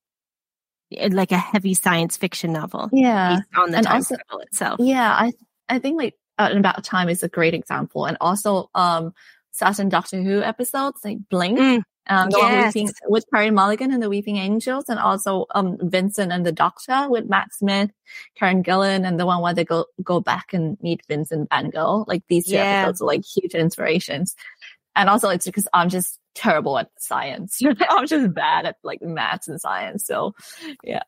eh, 0.95 1.09
like 1.11 1.31
a 1.31 1.37
heavy 1.37 1.73
science 1.73 2.17
fiction 2.17 2.51
novel. 2.53 2.89
Yeah, 2.91 3.39
on 3.55 3.71
the 3.71 3.77
and 3.77 3.85
time 3.85 3.95
also, 3.95 4.15
itself. 4.41 4.79
Yeah, 4.79 5.11
I 5.11 5.33
I 5.69 5.79
think 5.79 5.97
like 5.97 6.15
uh, 6.37 6.49
about 6.53 6.83
time 6.83 7.09
is 7.09 7.23
a 7.23 7.29
great 7.29 7.53
example, 7.53 8.05
and 8.05 8.17
also 8.19 8.69
um 8.75 9.13
certain 9.51 9.89
Doctor 9.89 10.21
Who 10.21 10.41
episodes 10.41 11.01
like 11.03 11.17
Blink. 11.29 11.59
Mm. 11.59 11.83
Um, 12.09 12.29
the 12.29 12.39
one 12.39 12.65
weeping, 12.65 12.89
with 13.07 13.25
Carey 13.33 13.51
Mulligan 13.51 13.91
and 13.91 14.01
the 14.01 14.09
Weeping 14.09 14.37
Angels, 14.37 14.85
and 14.87 14.99
also 14.99 15.45
um, 15.53 15.77
Vincent 15.81 16.31
and 16.31 16.45
the 16.45 16.51
Doctor 16.51 17.07
with 17.09 17.29
Matt 17.29 17.53
Smith, 17.53 17.91
Karen 18.35 18.63
Gillan, 18.63 19.07
and 19.07 19.19
the 19.19 19.25
one 19.25 19.41
where 19.41 19.53
they 19.53 19.65
go 19.65 19.85
go 20.03 20.19
back 20.19 20.53
and 20.53 20.77
meet 20.81 21.01
Vincent 21.07 21.49
Van 21.49 21.69
Gogh. 21.69 22.05
Like 22.07 22.23
these 22.29 22.45
two 22.45 22.53
yeah. 22.53 22.81
episodes 22.81 23.01
are 23.01 23.05
like 23.05 23.25
huge 23.25 23.53
inspirations. 23.53 24.35
And 24.97 25.09
also 25.09 25.29
it's 25.29 25.45
because 25.45 25.67
I'm 25.73 25.89
just 25.89 26.19
terrible 26.33 26.77
at 26.77 26.89
science. 26.97 27.59
I'm 27.89 28.07
just 28.07 28.33
bad 28.33 28.65
at 28.65 28.77
like 28.83 29.01
maths 29.01 29.47
and 29.47 29.61
science. 29.61 30.05
So 30.05 30.33
yeah. 30.83 31.03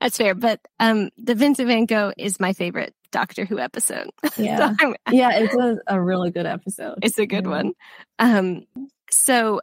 That's 0.00 0.16
fair. 0.16 0.34
But 0.34 0.60
um 0.80 1.10
the 1.18 1.34
Vincent 1.34 1.68
Van 1.68 1.86
Gogh 1.86 2.12
is 2.16 2.40
my 2.40 2.54
favorite 2.54 2.94
Doctor 3.12 3.44
Who 3.44 3.58
episode. 3.58 4.10
Yeah. 4.36 4.74
so 4.78 4.94
yeah, 5.10 5.38
it's 5.38 5.54
a, 5.54 5.78
a 5.86 6.00
really 6.00 6.30
good 6.30 6.46
episode. 6.46 6.98
It's 7.02 7.18
a 7.18 7.26
good 7.26 7.44
yeah. 7.44 7.50
one. 7.50 7.72
Um 8.18 8.66
so 9.10 9.60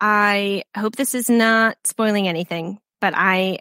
I 0.00 0.64
hope 0.76 0.96
this 0.96 1.14
is 1.14 1.28
not 1.28 1.76
spoiling 1.84 2.26
anything, 2.26 2.78
but 3.00 3.14
I 3.16 3.58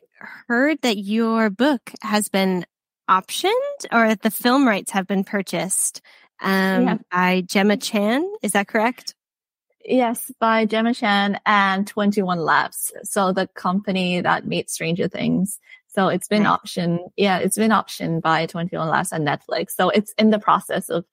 heard 0.47 0.81
that 0.81 0.97
your 0.97 1.49
book 1.49 1.91
has 2.01 2.29
been 2.29 2.65
optioned 3.09 3.51
or 3.91 4.15
the 4.15 4.31
film 4.31 4.67
rights 4.67 4.91
have 4.91 5.07
been 5.07 5.23
purchased 5.23 6.01
um, 6.41 6.83
yeah. 6.83 6.97
by 7.11 7.41
Gemma 7.41 7.77
Chan. 7.77 8.25
Is 8.41 8.53
that 8.53 8.67
correct? 8.67 9.15
Yes, 9.83 10.31
by 10.39 10.65
Gemma 10.65 10.93
Chan 10.93 11.39
and 11.45 11.87
21 11.87 12.39
Laps. 12.39 12.91
So 13.03 13.31
the 13.33 13.47
company 13.47 14.21
that 14.21 14.45
made 14.45 14.69
Stranger 14.69 15.07
Things. 15.07 15.59
So 15.87 16.09
it's 16.09 16.27
been 16.27 16.43
right. 16.43 16.59
optioned. 16.59 16.99
Yeah, 17.17 17.39
it's 17.39 17.57
been 17.57 17.71
optioned 17.71 18.21
by 18.21 18.45
21 18.45 18.87
Laps 18.87 19.11
and 19.11 19.27
Netflix. 19.27 19.71
So 19.71 19.89
it's 19.89 20.13
in 20.17 20.29
the 20.29 20.39
process 20.39 20.89
of 20.89 21.05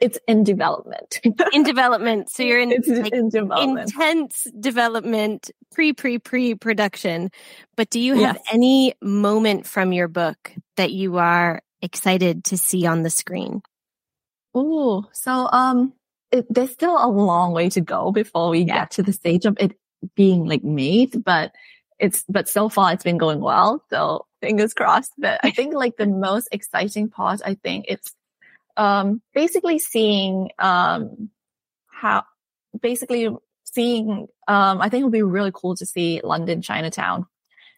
it's 0.00 0.18
in 0.28 0.44
development. 0.44 1.20
in 1.52 1.62
development. 1.62 2.30
So 2.30 2.42
you're 2.42 2.60
in, 2.60 2.70
like, 2.70 3.12
in 3.12 3.28
development. 3.28 3.92
intense 3.92 4.46
development, 4.58 5.50
pre, 5.72 5.92
pre, 5.92 6.18
pre 6.18 6.54
production. 6.54 7.30
But 7.76 7.90
do 7.90 8.00
you 8.00 8.14
have 8.14 8.36
yes. 8.36 8.44
any 8.52 8.94
moment 9.00 9.66
from 9.66 9.92
your 9.92 10.08
book 10.08 10.52
that 10.76 10.92
you 10.92 11.16
are 11.16 11.62
excited 11.80 12.44
to 12.44 12.58
see 12.58 12.86
on 12.86 13.02
the 13.02 13.10
screen? 13.10 13.62
Oh, 14.54 15.04
so, 15.12 15.48
um, 15.52 15.92
it, 16.30 16.46
there's 16.50 16.72
still 16.72 16.96
a 16.96 17.08
long 17.08 17.52
way 17.52 17.68
to 17.70 17.80
go 17.80 18.10
before 18.10 18.50
we 18.50 18.60
yeah. 18.60 18.80
get 18.80 18.90
to 18.92 19.02
the 19.02 19.12
stage 19.12 19.46
of 19.46 19.56
it 19.60 19.78
being 20.14 20.44
like 20.44 20.64
made, 20.64 21.24
but 21.24 21.52
it's, 21.98 22.24
but 22.28 22.48
so 22.48 22.68
far 22.68 22.92
it's 22.92 23.04
been 23.04 23.18
going 23.18 23.40
well. 23.40 23.82
So 23.90 24.26
fingers 24.42 24.74
crossed. 24.74 25.12
But 25.16 25.40
I 25.42 25.50
think 25.50 25.74
like 25.74 25.96
the 25.96 26.06
most 26.06 26.48
exciting 26.52 27.08
part, 27.08 27.40
I 27.44 27.54
think 27.54 27.86
it's 27.88 28.14
um, 28.76 29.22
basically 29.34 29.78
seeing 29.78 30.50
um, 30.58 31.30
how 31.88 32.24
basically 32.80 33.28
seeing 33.64 34.26
um, 34.48 34.80
I 34.80 34.88
think 34.88 35.00
it 35.02 35.04
would 35.04 35.12
be 35.12 35.22
really 35.22 35.52
cool 35.54 35.74
to 35.76 35.86
see 35.86 36.20
London 36.22 36.62
Chinatown 36.62 37.26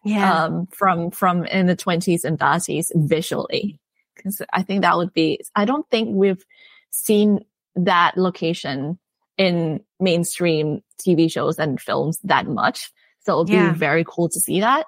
Yeah. 0.03 0.45
um, 0.45 0.67
from 0.67 1.11
from 1.11 1.45
in 1.45 1.65
the 1.67 1.75
20s 1.75 2.23
and 2.23 2.37
30s 2.39 2.87
visually 2.95 3.79
because 4.15 4.41
I 4.51 4.63
think 4.63 4.81
that 4.81 4.97
would 4.97 5.13
be 5.13 5.39
I 5.55 5.65
don't 5.65 5.89
think 5.89 6.09
we've 6.13 6.43
seen 6.91 7.39
that 7.75 8.17
location 8.17 8.99
in 9.37 9.81
mainstream 9.99 10.81
TV 11.05 11.31
shows 11.31 11.57
and 11.59 11.79
films 11.79 12.19
that 12.25 12.45
much 12.47 12.91
so 13.21 13.41
it'll 13.41 13.49
Yeah. 13.49 13.71
be 13.71 13.77
very 13.77 14.03
cool 14.07 14.27
to 14.29 14.39
see 14.39 14.59
that 14.61 14.87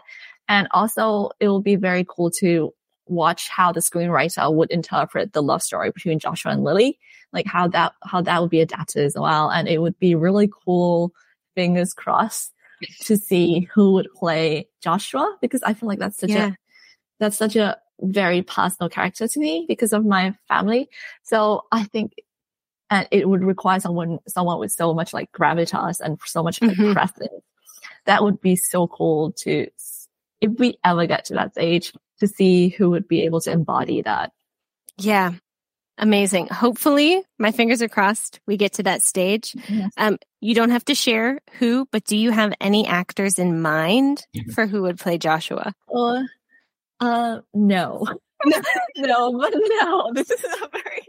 and 0.49 0.67
also 0.71 1.31
it 1.39 1.47
will 1.47 1.61
be 1.61 1.77
very 1.77 2.05
cool 2.07 2.31
to 2.39 2.73
watch 3.07 3.49
how 3.49 3.71
the 3.71 3.79
screenwriter 3.79 4.53
would 4.53 4.71
interpret 4.71 5.33
the 5.33 5.41
love 5.43 5.61
story 5.61 5.91
between 5.91 6.19
Joshua 6.19 6.51
and 6.51 6.63
Lily 6.63 6.97
like 7.33 7.45
how 7.45 7.67
that 7.67 7.93
how 8.03 8.21
that 8.21 8.41
would 8.41 8.49
be 8.51 8.61
adapted 8.61 9.03
as 9.03 9.15
well 9.17 9.49
and 9.49 9.67
it 9.67 9.79
would 9.81 9.97
be 9.99 10.15
really 10.15 10.49
cool 10.65 11.11
fingers 11.55 11.93
crossed 11.93 12.53
to 13.01 13.17
see 13.17 13.61
who 13.73 13.93
would 13.93 14.07
play 14.15 14.67
Joshua 14.81 15.37
because 15.41 15.61
I 15.63 15.73
feel 15.73 15.87
like 15.87 15.99
that's 15.99 16.17
such 16.17 16.29
Yeah. 16.31 16.47
a 16.47 16.55
that's 17.19 17.37
such 17.37 17.55
a 17.55 17.77
very 18.01 18.41
personal 18.41 18.89
character 18.89 19.27
to 19.27 19.39
me 19.39 19.65
because 19.67 19.93
of 19.93 20.03
my 20.05 20.33
family. 20.47 20.89
So 21.23 21.63
I 21.71 21.83
think 21.83 22.13
and 22.89 23.07
it 23.11 23.29
would 23.29 23.43
require 23.43 23.79
someone 23.79 24.19
someone 24.27 24.59
with 24.59 24.71
so 24.71 24.93
much 24.93 25.13
like 25.13 25.31
gravitas 25.31 25.99
and 25.99 26.19
so 26.25 26.41
much 26.43 26.61
like, 26.61 26.77
Mhm. 26.77 26.93
presence. 26.93 27.43
That 28.05 28.23
would 28.23 28.41
be 28.41 28.55
so 28.55 28.87
cool 28.87 29.31
to 29.33 29.67
if 30.41 30.51
we 30.57 30.77
ever 30.83 31.05
get 31.05 31.25
to 31.25 31.33
that 31.35 31.51
stage 31.53 31.93
to 32.21 32.27
see 32.27 32.69
who 32.69 32.89
would 32.91 33.07
be 33.07 33.23
able 33.25 33.41
to 33.41 33.51
embody 33.51 34.01
that. 34.03 34.31
Yeah. 34.97 35.33
Amazing. 35.97 36.47
Hopefully, 36.47 37.21
my 37.37 37.51
fingers 37.51 37.81
are 37.83 37.89
crossed. 37.89 38.39
We 38.47 38.57
get 38.57 38.73
to 38.73 38.83
that 38.83 39.03
stage. 39.03 39.53
Yes. 39.69 39.91
Um, 39.97 40.17
you 40.39 40.55
don't 40.55 40.71
have 40.71 40.85
to 40.85 40.95
share 40.95 41.39
who, 41.59 41.87
but 41.91 42.05
do 42.05 42.17
you 42.17 42.31
have 42.31 42.53
any 42.59 42.87
actors 42.87 43.37
in 43.37 43.61
mind 43.61 44.25
for 44.55 44.65
who 44.65 44.81
would 44.83 44.97
play 44.99 45.17
Joshua? 45.19 45.73
Or 45.87 46.23
uh 46.99 47.39
no. 47.53 48.07
no, 48.97 49.37
but 49.39 49.53
no. 49.53 50.11
This 50.13 50.31
is 50.31 50.43
a 50.43 50.69
very 50.71 51.07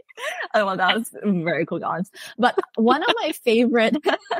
oh 0.53 0.65
well 0.67 0.77
that 0.77 0.95
was 0.95 1.09
very 1.23 1.65
cool 1.65 1.79
guys. 1.79 2.11
But 2.37 2.57
one 2.75 3.01
of 3.01 3.09
my 3.21 3.31
favorite 3.43 3.97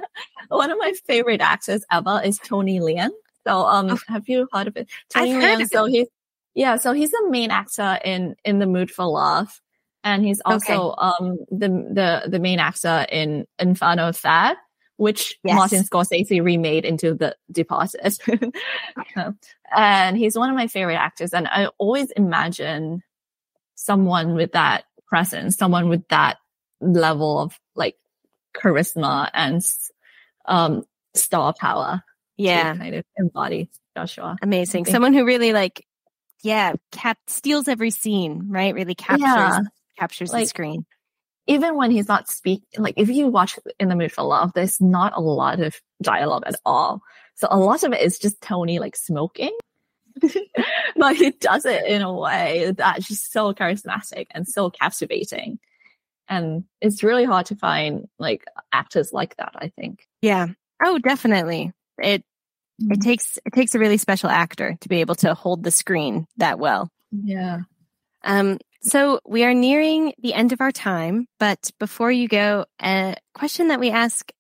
one 0.50 0.70
of 0.70 0.78
my 0.78 0.94
favorite 1.08 1.42
actors 1.42 1.84
ever 1.92 2.22
is 2.24 2.38
Tony 2.38 2.80
Leung. 2.80 3.10
So 3.48 3.66
um 3.66 3.90
Oh. 3.92 3.98
have 4.08 4.30
you 4.30 4.48
heard 4.52 4.68
of 4.68 4.78
it? 4.78 4.88
I've 5.16 5.22
Tony 5.28 5.32
heard 5.32 5.58
Leung, 5.60 5.62
of 5.64 5.70
so 5.70 5.86
he's 5.86 6.08
yeah, 6.56 6.76
so 6.78 6.94
he's 6.94 7.12
the 7.12 7.28
main 7.30 7.52
actor 7.52 8.00
in 8.04 8.36
in 8.44 8.60
The 8.60 8.66
Mood 8.68 8.92
for 8.92 9.06
Love. 9.06 9.60
And 10.04 10.24
he's 10.24 10.42
also 10.46 10.96
um 10.98 11.38
the 11.50 11.70
the 11.70 12.30
the 12.30 12.40
main 12.40 12.60
actor 12.60 13.06
in 13.10 13.48
Infernal 13.58 14.10
Affair, 14.10 14.56
which 14.98 15.40
Yes. 15.44 15.56
Martin 15.56 15.84
Scorsese 15.84 16.44
remade 16.44 16.84
into 16.86 17.14
The 17.14 17.36
Departed. 17.52 18.18
and 19.76 20.18
he's 20.18 20.38
one 20.38 20.50
of 20.50 20.56
my 20.56 20.68
favorite 20.68 20.96
actors. 20.96 21.34
And 21.34 21.48
I 21.48 21.68
always 21.78 22.12
imagine 22.12 23.02
someone 23.76 24.36
with 24.36 24.52
that 24.54 24.84
presence, 25.08 25.56
someone 25.58 25.90
with 25.90 26.08
that 26.10 26.38
level 26.82 27.40
of 27.40 27.58
like 27.76 27.96
charisma 28.56 29.30
and 29.34 29.62
um 30.46 30.84
star 31.16 31.54
power 31.58 32.04
Yeah. 32.38 32.76
kind 32.76 32.96
of 32.96 33.06
embody 33.18 33.70
Joshua. 33.96 34.38
Amazing. 34.42 34.86
Someone 34.86 35.14
who 35.14 35.24
really 35.26 35.54
like, 35.54 35.86
yeah, 36.44 36.74
cap 36.92 37.18
steals 37.28 37.68
every 37.68 37.90
scene, 37.90 38.44
right? 38.50 38.76
Really 38.76 38.96
captures 38.96 39.22
Yeah. 39.26 39.60
captures 39.98 40.32
the 40.32 40.46
screen. 40.46 40.86
even 41.48 41.76
when 41.76 41.92
he's 41.92 42.08
not 42.08 42.30
speak, 42.30 42.62
like 42.78 42.94
if 42.98 43.10
you 43.10 43.28
watch 43.28 43.58
In 43.80 43.90
the 43.90 43.96
Mood 43.96 44.12
for 44.12 44.24
Love, 44.24 44.52
there's 44.54 44.80
not 44.80 45.14
a 45.16 45.20
lot 45.22 45.60
of 45.60 45.76
dialogue 46.02 46.44
at 46.46 46.56
all. 46.66 47.02
So 47.36 47.48
a 47.50 47.58
lot 47.58 47.84
of 47.84 47.94
it 47.94 48.02
is 48.02 48.20
just 48.20 48.40
Tony 48.42 48.80
like 48.80 48.96
smoking. 48.96 49.56
but 50.96 51.16
he 51.16 51.32
does 51.32 51.66
it 51.66 51.86
in 51.86 52.02
a 52.02 52.14
way 52.14 52.72
that's 52.78 53.08
just 53.08 53.32
so 53.32 53.52
charismatic 53.54 54.28
and 54.32 54.48
so 54.48 54.70
captivating. 54.70 55.58
And 56.30 56.64
it's 56.82 57.04
really 57.04 57.26
hard 57.26 57.48
to 57.48 57.56
find 57.56 58.08
like 58.20 58.46
actors 58.72 59.12
like 59.12 59.36
that, 59.38 59.54
I 59.56 59.70
think. 59.70 60.08
Yeah. 60.22 60.48
Oh, 60.84 61.00
definitely. 61.00 61.74
It 61.98 62.24
it 62.80 63.00
Mhm. 63.00 63.04
takes 63.04 63.38
it 63.46 63.54
takes 63.54 63.76
a 63.76 63.80
really 63.80 63.98
special 63.98 64.30
actor 64.30 64.76
to 64.82 64.90
be 64.90 65.02
able 65.02 65.16
to 65.16 65.34
hold 65.34 65.64
the 65.64 65.72
screen 65.72 66.26
that 66.38 66.60
well. 66.60 66.90
Yeah. 67.12 67.60
Um, 68.24 68.60
so 68.82 69.20
we 69.26 69.44
are 69.44 69.54
nearing 69.54 70.14
the 70.20 70.34
end 70.34 70.52
of 70.52 70.62
our 70.62 70.72
time, 70.72 71.28
but 71.40 71.72
before 71.80 72.12
you 72.12 72.28
go, 72.28 72.66
a 72.82 73.16
question 73.34 73.68
that 73.70 73.80
we 73.80 73.92
ask 73.92 74.32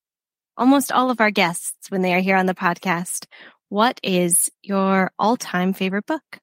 almost 0.58 0.92
all 0.92 1.10
of 1.12 1.22
our 1.22 1.32
guests 1.32 1.90
when 1.90 2.02
they 2.02 2.14
are 2.14 2.20
here 2.20 2.36
on 2.38 2.46
the 2.46 2.54
podcast. 2.56 3.26
What 3.70 4.00
is 4.04 4.50
your 4.62 5.12
all-time 5.18 5.74
favorite 5.74 6.06
book? 6.06 6.40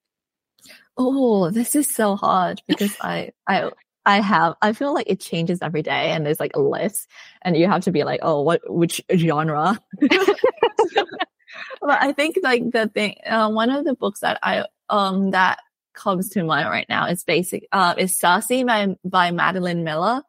Oh, 0.97 1.51
this 1.51 1.75
is 1.75 1.89
so 1.89 2.17
hard 2.17 2.61
because 2.67 2.97
I, 3.01 3.31
I, 3.47 3.71
I 4.05 4.21
have, 4.21 4.55
I 4.61 4.73
feel 4.73 4.93
like 4.93 5.09
it 5.09 5.21
changes 5.21 5.61
every 5.63 5.83
day 5.83 6.11
and 6.11 6.27
there's 6.27 6.41
like 6.41 6.57
a 6.57 6.61
list 6.61 7.09
and 7.43 7.57
you 7.57 7.67
have 7.69 7.83
to 7.85 7.93
be 7.93 8.03
like, 8.05 8.21
oh, 8.23 8.43
what, 8.43 8.61
which 8.67 9.01
genre? 9.15 9.79
but 11.81 12.03
I 12.03 12.13
think 12.13 12.37
like 12.43 12.71
the 12.71 12.89
thing, 12.89 13.17
uh, 13.27 13.51
one 13.51 13.71
of 13.71 13.85
the 13.85 13.95
books 13.95 14.21
that 14.21 14.39
I, 14.43 14.65
um, 14.89 15.31
that 15.31 15.59
comes 15.95 16.31
to 16.31 16.45
mind 16.45 16.69
right 16.69 16.89
now 16.89 17.07
is 17.07 17.25
basic, 17.25 17.67
uh, 17.73 17.95
is 17.99 18.17
Circe 18.17 18.49
by, 18.49 18.97
by 19.05 19.31
Madeline 19.31 19.85
Miller. 19.85 20.23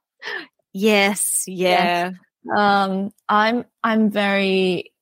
Yes, 0.73 1.43
yeah. 1.47 2.11
Um, 2.55 3.11
I'm, 3.27 3.65
I'm 3.83 4.09
very 4.09 4.93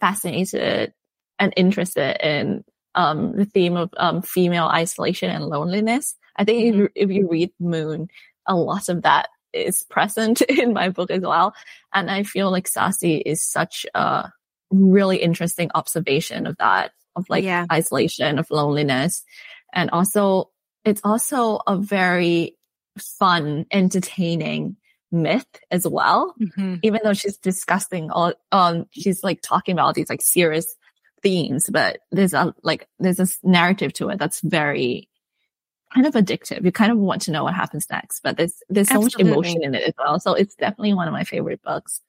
fascinated 0.00 0.92
and 1.38 1.52
interested 1.56 2.16
in, 2.24 2.64
um, 2.94 3.36
the 3.36 3.44
theme 3.44 3.76
of, 3.76 3.90
um, 3.96 4.22
female 4.22 4.66
isolation 4.66 5.30
and 5.30 5.46
loneliness. 5.46 6.16
I 6.36 6.44
think 6.44 6.74
if, 6.74 6.90
if 6.94 7.10
you 7.10 7.28
read 7.28 7.50
Moon, 7.58 8.08
a 8.46 8.54
lot 8.54 8.88
of 8.88 9.02
that 9.02 9.28
is 9.52 9.82
present 9.84 10.40
in 10.48 10.72
my 10.72 10.88
book 10.88 11.10
as 11.10 11.22
well. 11.22 11.54
And 11.92 12.10
I 12.10 12.22
feel 12.22 12.50
like 12.50 12.68
Circe 12.68 13.02
is 13.02 13.44
such 13.44 13.86
a 13.94 14.30
really 14.72 15.18
interesting 15.18 15.70
observation 15.74 16.46
of 16.46 16.56
that, 16.58 16.92
of 17.14 17.28
like 17.28 17.44
Yeah. 17.44 17.66
isolation, 17.70 18.38
of 18.38 18.50
loneliness. 18.50 19.22
And 19.72 19.90
also, 19.90 20.50
it's 20.84 21.00
also 21.04 21.60
a 21.66 21.76
very 21.76 22.56
fun, 22.98 23.66
entertaining 23.70 24.76
myth 25.14 25.46
as 25.70 25.86
well 25.86 26.34
Mhm. 26.40 26.78
even 26.82 26.98
though 27.04 27.12
she's 27.12 27.36
discussing 27.36 28.10
all 28.10 28.32
um 28.50 28.86
she's 28.92 29.22
like 29.22 29.42
talking 29.42 29.74
about 29.74 29.84
all 29.84 29.92
these 29.92 30.08
like 30.08 30.22
serious 30.22 30.74
themes 31.22 31.68
but 31.70 31.98
there's 32.12 32.32
a 32.32 32.54
like 32.62 32.88
there's 32.98 33.18
this 33.18 33.38
narrative 33.42 33.92
to 33.92 34.08
it 34.08 34.18
that's 34.18 34.40
very 34.40 35.06
kind 35.92 36.06
of 36.06 36.14
addictive 36.14 36.64
you 36.64 36.72
kind 36.72 36.90
of 36.90 36.96
want 36.96 37.20
to 37.20 37.30
know 37.30 37.44
what 37.44 37.52
happens 37.52 37.86
next 37.90 38.20
but 38.22 38.38
there's 38.38 38.62
there's 38.70 38.88
so 38.88 39.00
much 39.02 39.14
emotion 39.18 39.62
in 39.62 39.74
it 39.74 39.82
as 39.86 39.92
well 39.98 40.18
so 40.18 40.32
it's 40.32 40.54
definitely 40.54 40.94
one 40.94 41.06
of 41.08 41.12
my 41.12 41.24
favorite 41.24 41.60
books 41.62 42.00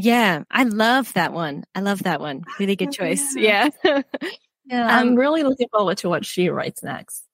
Yeah, 0.00 0.44
I 0.50 0.64
love 0.64 1.12
that 1.14 1.32
one. 1.32 1.64
I 1.74 1.80
love 1.80 2.02
that 2.04 2.20
one. 2.20 2.42
Really 2.58 2.76
good 2.76 2.92
choice. 2.92 3.34
Yeah. 3.36 3.68
yeah 3.84 4.84
Um, 4.84 5.08
i'm 5.08 5.14
really 5.16 5.42
looking 5.42 5.68
forward 5.72 5.98
to 5.98 6.08
what 6.08 6.24
she 6.24 6.48
writes 6.48 6.82
next 6.82 7.24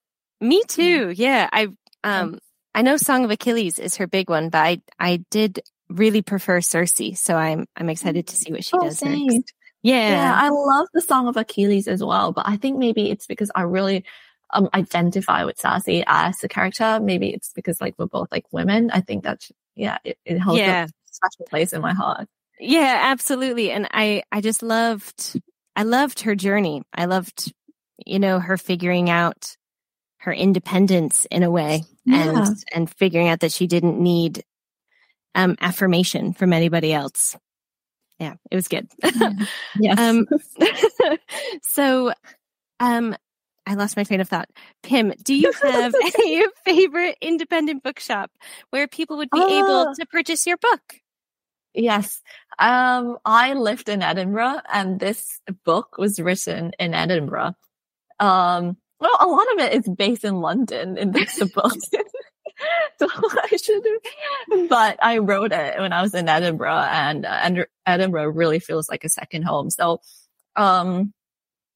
Me 0.41 0.63
too. 0.69 1.11
Yeah. 1.11 1.49
I 1.53 1.69
um 2.05 2.39
I 2.75 2.83
know 2.83 2.97
Song 2.99 3.25
of 3.25 3.31
Achilles 3.31 3.79
is 3.79 3.97
her 3.97 4.07
big 4.07 4.29
one, 4.31 4.51
but 4.51 4.59
I 4.59 4.83
I 4.99 5.25
did 5.31 5.61
really 5.89 6.21
prefer 6.23 6.61
Circe, 6.61 7.01
so 7.15 7.35
I'm 7.37 7.67
I'm 7.77 7.89
excited 7.89 8.27
to 8.29 8.37
see 8.37 8.53
what 8.53 8.65
she 8.65 8.77
Oh, 8.77 8.81
does 8.81 8.99
same. 8.99 9.27
next. 9.27 9.53
Yeah. 9.83 10.11
yeah 10.11 10.35
i 10.35 10.49
love 10.49 10.89
the 10.95 11.01
song 11.01 11.29
of 11.29 11.37
achilles 11.37 11.87
as 11.87 12.03
well 12.03 12.33
but 12.33 12.45
i 12.49 12.57
think 12.57 12.77
maybe 12.77 13.09
it's 13.11 13.27
because 13.29 13.53
i 13.55 13.63
really 13.63 14.05
um 14.51 14.69
identify 14.75 15.45
with 15.45 15.59
Circe 15.61 16.03
as 16.09 16.43
a 16.43 16.49
character 16.49 16.99
maybe 17.01 17.29
it's 17.33 17.53
because 17.53 17.81
like 17.81 17.95
we're 17.99 18.07
both 18.07 18.27
like 18.33 18.47
women 18.51 18.91
i 18.91 19.01
think 19.01 19.23
that's 19.23 19.53
yeah 19.77 19.99
it, 20.03 20.19
it 20.25 20.39
holds 20.41 20.59
Yeah. 20.59 20.85
a 20.87 20.89
special 21.13 21.47
place 21.47 21.73
in 21.73 21.81
my 21.83 21.95
heart 21.95 22.27
Yeah, 22.61 23.01
absolutely. 23.05 23.71
And 23.71 23.89
I 23.93 24.23
I 24.33 24.41
just 24.41 24.63
loved 24.63 25.41
I 25.75 25.83
loved 25.83 26.21
her 26.21 26.35
journey. 26.35 26.83
I 26.95 27.05
loved 27.07 27.53
you 28.05 28.19
know 28.19 28.39
her 28.41 28.57
figuring 28.57 29.11
out 29.11 29.57
her 30.19 30.33
independence 30.33 31.27
in 31.31 31.43
a 31.43 31.51
way 31.51 31.85
Yeah. 32.05 32.45
and 32.47 32.57
and 32.75 32.91
figuring 32.95 33.29
out 33.29 33.41
that 33.41 33.53
she 33.53 33.67
didn't 33.67 34.01
need 34.01 34.43
um 35.35 35.57
affirmation 35.61 36.33
from 36.33 36.53
anybody 36.53 36.93
else. 36.93 37.37
Yeah, 38.19 38.35
it 38.51 38.57
was 38.57 38.69
good. 38.69 38.89
yes 39.79 39.99
Um, 39.99 40.27
so, 41.63 42.13
um, 42.81 43.15
I 43.67 43.75
lost 43.75 43.97
my 43.97 44.05
train 44.05 44.21
of 44.21 44.29
thought. 44.29 44.49
Pim, 44.83 45.13
do 45.23 45.35
you 45.35 45.53
have 45.63 45.95
a 45.95 46.47
favorite 46.65 47.19
independent 47.21 47.83
bookshop 47.83 48.31
where 48.71 48.89
people 48.89 49.19
would 49.19 49.29
be 49.31 49.39
able 49.39 49.89
Oh. 49.89 49.95
to 49.99 50.07
purchase 50.07 50.47
your 50.47 50.57
book? 50.57 50.81
Yes. 51.77 52.23
Um, 52.59 53.19
I 53.27 53.53
lived 53.53 53.91
in 53.91 54.03
Edinburgh 54.03 54.61
and 54.73 54.99
this 54.99 55.41
book 55.65 55.99
was 55.99 56.19
written 56.19 56.73
in 56.79 56.95
Edinburgh. 56.95 57.55
Um, 58.19 58.79
well, 58.99 59.17
a 59.21 59.27
lot 59.27 59.53
of 59.53 59.59
it 59.59 59.75
is 59.75 59.95
based 59.95 60.25
in 60.25 60.41
London 60.41 60.97
in 60.97 61.13
this 61.13 61.39
book. 61.55 61.75
so 62.99 63.09
I 63.13 63.57
should 63.63 63.85
but 64.71 64.99
I 65.03 65.19
wrote 65.19 65.53
it 65.53 65.79
when 65.79 65.93
I 65.93 66.01
was 66.01 66.15
in 66.15 66.31
Edinburgh 66.31 66.87
and, 66.91 67.27
uh, 67.27 67.65
Edinburgh 67.85 68.31
really 68.31 68.59
feels 68.59 68.89
like 68.89 69.05
a 69.05 69.11
second 69.11 69.43
home. 69.43 69.69
So, 69.69 70.01
um, 70.57 71.13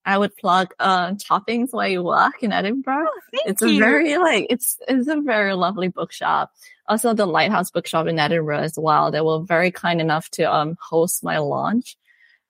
I 0.06 0.16
would 0.16 0.34
plug, 0.36 0.72
uh, 0.78 1.12
toppings 1.12 1.72
while 1.72 1.88
you 1.88 2.02
walk 2.02 2.42
in 2.42 2.52
Edinburgh. 2.52 3.06
Oh, 3.08 3.20
it's 3.44 3.62
you. 3.62 3.76
a 3.76 3.78
very, 3.78 4.16
like, 4.16 4.46
it's, 4.48 4.78
it's 4.88 5.08
a 5.08 5.20
very 5.20 5.54
lovely 5.54 5.88
bookshop. 5.88 6.52
Also 6.88 7.12
the 7.14 7.26
Lighthouse 7.26 7.70
Bookshop 7.70 8.06
in 8.06 8.18
Edinburgh 8.18 8.60
as 8.60 8.78
well. 8.78 9.10
They 9.10 9.20
were 9.20 9.40
very 9.40 9.70
kind 9.70 10.00
enough 10.00 10.30
to, 10.30 10.44
um, 10.44 10.76
host 10.80 11.22
my 11.22 11.38
launch. 11.38 11.96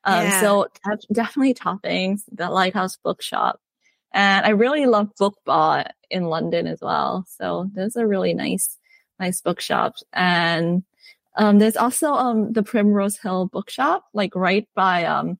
Um, 0.04 0.26
Yeah. 0.26 0.40
so 0.40 0.66
definitely 1.12 1.54
toppings, 1.54 2.22
the 2.32 2.48
Lighthouse 2.48 2.96
Bookshop. 2.96 3.60
And 4.12 4.46
I 4.46 4.50
really 4.50 4.86
love 4.86 5.10
Book 5.18 5.36
Bar 5.44 5.86
in 6.08 6.24
London 6.24 6.66
as 6.66 6.80
well. 6.80 7.26
So 7.28 7.68
those 7.74 7.96
are 7.96 8.06
really 8.06 8.32
nice, 8.32 8.78
nice 9.18 9.40
bookshops. 9.40 10.02
And, 10.12 10.84
um, 11.36 11.58
there's 11.58 11.76
also, 11.76 12.12
um, 12.12 12.52
the 12.52 12.62
Primrose 12.62 13.18
Hill 13.18 13.46
bookshop, 13.46 14.04
like 14.14 14.34
right 14.34 14.68
by, 14.74 15.04
um, 15.04 15.38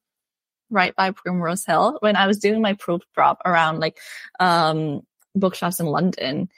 right 0.71 0.95
by 0.95 1.11
Primrose 1.11 1.65
Hill. 1.65 1.99
When 2.01 2.17
I 2.17 2.27
was 2.27 2.39
doing 2.39 2.61
my 2.61 2.75
proof 2.75 3.03
drop 3.15 3.41
around 3.45 3.81
like, 3.81 3.99
um, 4.39 5.03
bookshops 5.35 5.81
in 5.81 5.87
London, 5.87 6.49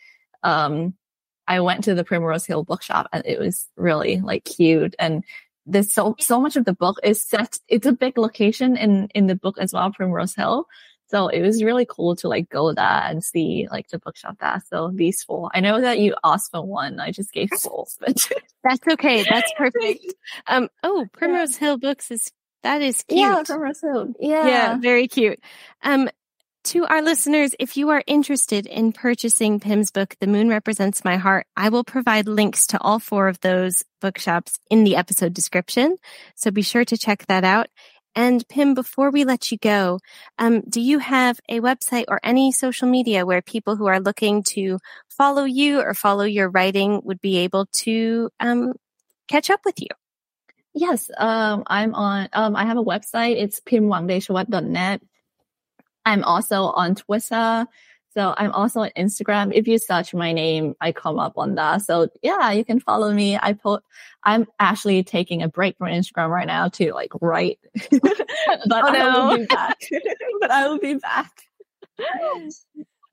um, 0.42 0.94
I 1.46 1.60
went 1.60 1.84
to 1.84 1.94
the 1.94 2.04
Primrose 2.04 2.46
Hill 2.46 2.64
bookshop 2.64 3.08
and 3.12 3.24
it 3.26 3.38
was 3.38 3.68
really 3.76 4.20
like 4.20 4.44
cute 4.44 4.94
and 4.98 5.24
there's 5.66 5.92
so 5.92 6.16
so 6.18 6.40
much 6.40 6.56
of 6.56 6.64
the 6.64 6.72
book 6.72 6.98
is 7.04 7.22
set 7.22 7.58
it's 7.68 7.86
a 7.86 7.92
big 7.92 8.18
location 8.18 8.76
in 8.76 9.08
in 9.14 9.28
the 9.28 9.36
book 9.36 9.56
as 9.60 9.72
well 9.72 9.92
primrose 9.92 10.34
hill 10.34 10.66
so 11.06 11.28
it 11.28 11.40
was 11.40 11.62
really 11.62 11.86
cool 11.88 12.16
to 12.16 12.26
like 12.26 12.48
go 12.48 12.72
there 12.74 13.02
and 13.04 13.22
see 13.22 13.68
like 13.70 13.86
the 13.90 13.98
bookshop 14.00 14.36
there 14.40 14.60
so 14.68 14.90
these 14.92 15.22
four 15.22 15.50
i 15.54 15.60
know 15.60 15.80
that 15.80 16.00
you 16.00 16.16
asked 16.24 16.50
for 16.50 16.66
one 16.66 16.98
i 16.98 17.12
just 17.12 17.32
gave 17.32 17.48
four 17.60 17.86
but 18.00 18.28
That's 18.64 18.86
okay. 18.86 19.24
That's 19.28 19.52
perfect. 19.56 20.14
Um, 20.46 20.68
oh, 20.82 21.06
Primrose 21.12 21.56
Hill 21.56 21.78
Books 21.78 22.10
is 22.10 22.30
that 22.62 22.82
is 22.82 23.02
cute. 23.02 23.20
yeah 23.20 23.42
primrose 23.44 23.80
hill 23.80 24.12
yeah 24.20 24.46
yeah, 24.46 24.76
very 24.78 25.08
cute. 25.08 25.40
Um, 25.82 26.08
to 26.64 26.86
our 26.86 27.02
listeners, 27.02 27.56
if 27.58 27.76
you 27.76 27.90
are 27.90 28.04
interested 28.06 28.66
in 28.66 28.92
purchasing 28.92 29.58
Pim's 29.58 29.90
book, 29.90 30.14
The 30.20 30.28
Moon 30.28 30.48
Represents 30.48 31.04
My 31.04 31.16
Heart, 31.16 31.48
I 31.56 31.70
will 31.70 31.82
provide 31.82 32.28
links 32.28 32.68
to 32.68 32.80
all 32.80 33.00
four 33.00 33.26
of 33.26 33.40
those 33.40 33.82
bookshops 34.00 34.60
in 34.70 34.84
the 34.84 34.94
episode 34.94 35.34
description. 35.34 35.96
So 36.36 36.52
be 36.52 36.62
sure 36.62 36.84
to 36.84 36.96
check 36.96 37.26
that 37.26 37.42
out. 37.42 37.66
And 38.14 38.46
Pim, 38.48 38.74
before 38.74 39.10
we 39.10 39.24
let 39.24 39.50
you 39.50 39.58
go, 39.58 39.98
um, 40.38 40.60
do 40.60 40.80
you 40.80 41.00
have 41.00 41.40
a 41.48 41.58
website 41.60 42.04
or 42.06 42.20
any 42.22 42.52
social 42.52 42.88
media 42.88 43.26
where 43.26 43.42
people 43.42 43.74
who 43.74 43.86
are 43.86 44.00
looking 44.00 44.44
to 44.50 44.78
follow 45.08 45.44
you 45.44 45.80
or 45.80 45.94
follow 45.94 46.24
your 46.24 46.48
writing 46.48 47.00
would 47.04 47.20
be 47.20 47.38
able 47.38 47.66
to 47.78 48.30
um, 48.38 48.74
catch 49.26 49.50
up 49.50 49.60
with 49.64 49.80
you? 49.80 49.88
Yes, 50.74 51.10
um, 51.18 51.64
I'm 51.66 51.94
on, 51.94 52.28
um, 52.32 52.56
I 52.56 52.64
have 52.64 52.78
a 52.78 52.84
website. 52.84 53.36
It's 53.36 53.60
pimwangtechawat.net. 53.60 55.02
I'm 56.04 56.24
also 56.24 56.64
on 56.64 56.94
Twitter. 56.94 57.66
So 58.14 58.34
I'm 58.36 58.52
also 58.52 58.80
on 58.80 58.90
Instagram. 58.96 59.52
If 59.54 59.66
you 59.66 59.78
search 59.78 60.12
my 60.12 60.32
name, 60.32 60.74
I 60.80 60.92
come 60.92 61.18
up 61.18 61.34
on 61.38 61.54
that. 61.54 61.82
So 61.82 62.08
yeah, 62.22 62.50
you 62.52 62.64
can 62.64 62.78
follow 62.80 63.12
me. 63.12 63.38
I 63.40 63.54
put, 63.54 63.82
I'm 64.22 64.46
actually 64.58 65.02
taking 65.02 65.42
a 65.42 65.48
break 65.48 65.78
from 65.78 65.88
Instagram 65.88 66.28
right 66.28 66.46
now 66.46 66.68
to 66.68 66.92
like 66.92 67.12
write, 67.20 67.58
but 67.90 68.22
Oh, 68.70 68.94
I 68.94 69.28
will 69.28 69.38
be 69.38 69.46
back. 69.46 69.78
but 70.40 70.50
I 70.50 70.68
will 70.68 70.78
be 70.78 70.94
back. 70.94 71.32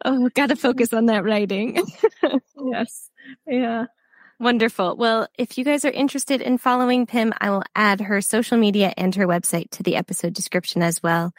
Oh, 0.06 0.30
gotta 0.34 0.56
focus 0.56 0.94
on 0.94 1.08
that 1.08 1.26
writing. 1.26 1.86
yes. 2.58 3.10
Yeah. 3.46 3.88
Wonderful. 4.40 4.96
Well, 4.96 5.28
if 5.38 5.58
you 5.58 5.66
guys 5.66 5.84
are 5.84 5.92
interested 5.92 6.42
in 6.42 6.58
following 6.58 7.06
Pim, 7.06 7.34
I 7.42 7.50
will 7.50 7.64
add 7.76 8.00
her 8.02 8.22
social 8.22 8.58
media 8.58 8.94
and 8.96 9.14
her 9.16 9.28
website 9.28 9.70
to 9.72 9.84
the 9.84 9.98
episode 9.98 10.34
description 10.34 10.82
as 10.82 11.04
well. 11.04 11.34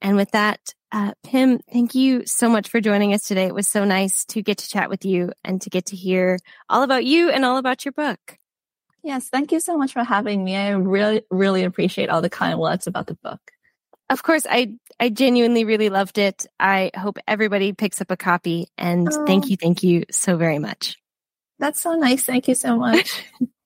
And 0.00 0.16
with 0.16 0.30
that, 0.30 0.60
uh, 0.90 1.12
Pim, 1.22 1.60
thank 1.70 1.94
you 1.94 2.24
so 2.24 2.48
much 2.48 2.68
for 2.68 2.80
joining 2.80 3.12
us 3.12 3.24
today. 3.26 3.44
It 3.46 3.54
was 3.54 3.68
so 3.68 3.84
nice 3.84 4.24
to 4.26 4.42
get 4.42 4.58
to 4.58 4.68
chat 4.68 4.88
with 4.88 5.04
you 5.04 5.32
and 5.44 5.60
to 5.62 5.70
get 5.70 5.86
to 5.86 5.96
hear 5.96 6.38
all 6.70 6.82
about 6.82 7.04
you 7.04 7.28
and 7.28 7.44
all 7.44 7.58
about 7.58 7.84
your 7.84 7.92
book. 7.92 8.38
Yes. 9.02 9.28
Thank 9.28 9.52
you 9.52 9.60
so 9.60 9.76
much 9.76 9.92
for 9.92 10.02
having 10.02 10.42
me. 10.42 10.56
I 10.56 10.70
really, 10.70 11.22
really 11.30 11.64
appreciate 11.64 12.08
all 12.08 12.22
the 12.22 12.30
kind 12.30 12.58
words 12.58 12.86
about 12.86 13.06
the 13.06 13.14
book. 13.22 13.40
Of 14.08 14.22
course, 14.22 14.46
I 14.48 14.72
I 14.98 15.10
genuinely 15.10 15.64
really 15.64 15.90
loved 15.90 16.16
it. 16.16 16.46
I 16.58 16.90
hope 16.96 17.18
everybody 17.28 17.72
picks 17.74 18.00
up 18.00 18.10
a 18.10 18.16
copy 18.16 18.68
and 18.78 19.08
Oh. 19.12 19.26
thank 19.26 19.50
you, 19.50 19.56
thank 19.56 19.82
you 19.82 20.04
so 20.10 20.36
very 20.36 20.58
much. 20.58 20.96
That's 21.58 21.80
so 21.80 21.94
nice. 21.94 22.24
Thank 22.24 22.48
you 22.48 22.54
so 22.54 22.76
much. 22.76 23.24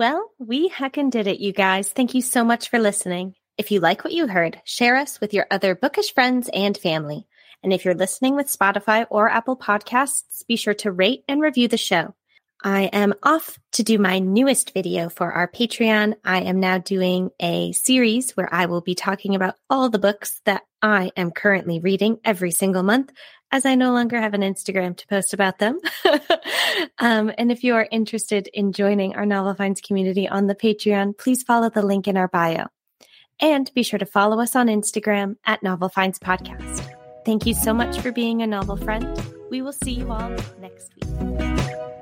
Well, 0.00 0.30
we 0.38 0.70
heckin' 0.70 1.10
did 1.10 1.26
it, 1.26 1.40
you 1.40 1.52
guys. 1.52 1.90
Thank 1.90 2.14
you 2.14 2.22
so 2.22 2.42
much 2.42 2.70
for 2.70 2.78
listening. 2.78 3.34
If 3.58 3.70
you 3.70 3.80
like 3.80 4.02
what 4.02 4.14
you 4.14 4.28
heard, 4.28 4.58
share 4.64 4.96
us 4.96 5.20
with 5.20 5.34
your 5.34 5.46
other 5.50 5.74
bookish 5.74 6.14
friends 6.14 6.48
and 6.54 6.74
family. 6.74 7.26
And 7.62 7.70
if 7.70 7.84
you're 7.84 7.92
listening 7.92 8.34
with 8.34 8.46
Spotify 8.46 9.04
or 9.10 9.28
Apple 9.28 9.58
Podcasts, 9.58 10.46
be 10.48 10.56
sure 10.56 10.72
to 10.72 10.90
rate 10.90 11.24
and 11.28 11.42
review 11.42 11.68
the 11.68 11.76
show. 11.76 12.14
I 12.64 12.84
am 12.84 13.12
off 13.22 13.58
to 13.72 13.82
do 13.82 13.98
my 13.98 14.20
newest 14.20 14.72
video 14.72 15.10
for 15.10 15.30
our 15.30 15.46
Patreon. 15.46 16.14
I 16.24 16.40
am 16.40 16.60
now 16.60 16.78
doing 16.78 17.28
a 17.38 17.72
series 17.72 18.32
where 18.38 18.48
I 18.50 18.64
will 18.64 18.80
be 18.80 18.94
talking 18.94 19.34
about 19.34 19.56
all 19.68 19.90
the 19.90 19.98
books 19.98 20.40
that 20.46 20.62
I 20.80 21.10
am 21.14 21.30
currently 21.30 21.78
reading 21.78 22.20
every 22.24 22.52
single 22.52 22.82
month, 22.82 23.12
as 23.52 23.66
I 23.66 23.74
no 23.74 23.92
longer 23.92 24.20
have 24.20 24.34
an 24.34 24.42
Instagram 24.42 24.96
to 24.96 25.06
post 25.06 25.34
about 25.34 25.58
them. 25.58 25.78
um, 26.98 27.32
and 27.36 27.50
if 27.50 27.64
you 27.64 27.74
are 27.74 27.88
interested 27.90 28.48
in 28.52 28.72
joining 28.72 29.16
our 29.16 29.26
Novel 29.26 29.54
Finds 29.54 29.80
community 29.80 30.28
on 30.28 30.46
the 30.46 30.54
Patreon, 30.54 31.18
please 31.18 31.42
follow 31.42 31.70
the 31.70 31.82
link 31.82 32.06
in 32.06 32.16
our 32.16 32.28
bio. 32.28 32.66
And 33.40 33.72
be 33.74 33.82
sure 33.82 33.98
to 33.98 34.06
follow 34.06 34.40
us 34.40 34.54
on 34.54 34.66
Instagram 34.66 35.36
at 35.46 35.62
Novel 35.62 35.88
Finds 35.88 36.18
Podcast. 36.18 36.94
Thank 37.24 37.46
you 37.46 37.54
so 37.54 37.72
much 37.72 37.98
for 38.00 38.12
being 38.12 38.42
a 38.42 38.46
novel 38.46 38.76
friend. 38.76 39.20
We 39.50 39.62
will 39.62 39.72
see 39.72 39.92
you 39.92 40.10
all 40.10 40.30
next 40.60 40.92
week. 40.96 41.99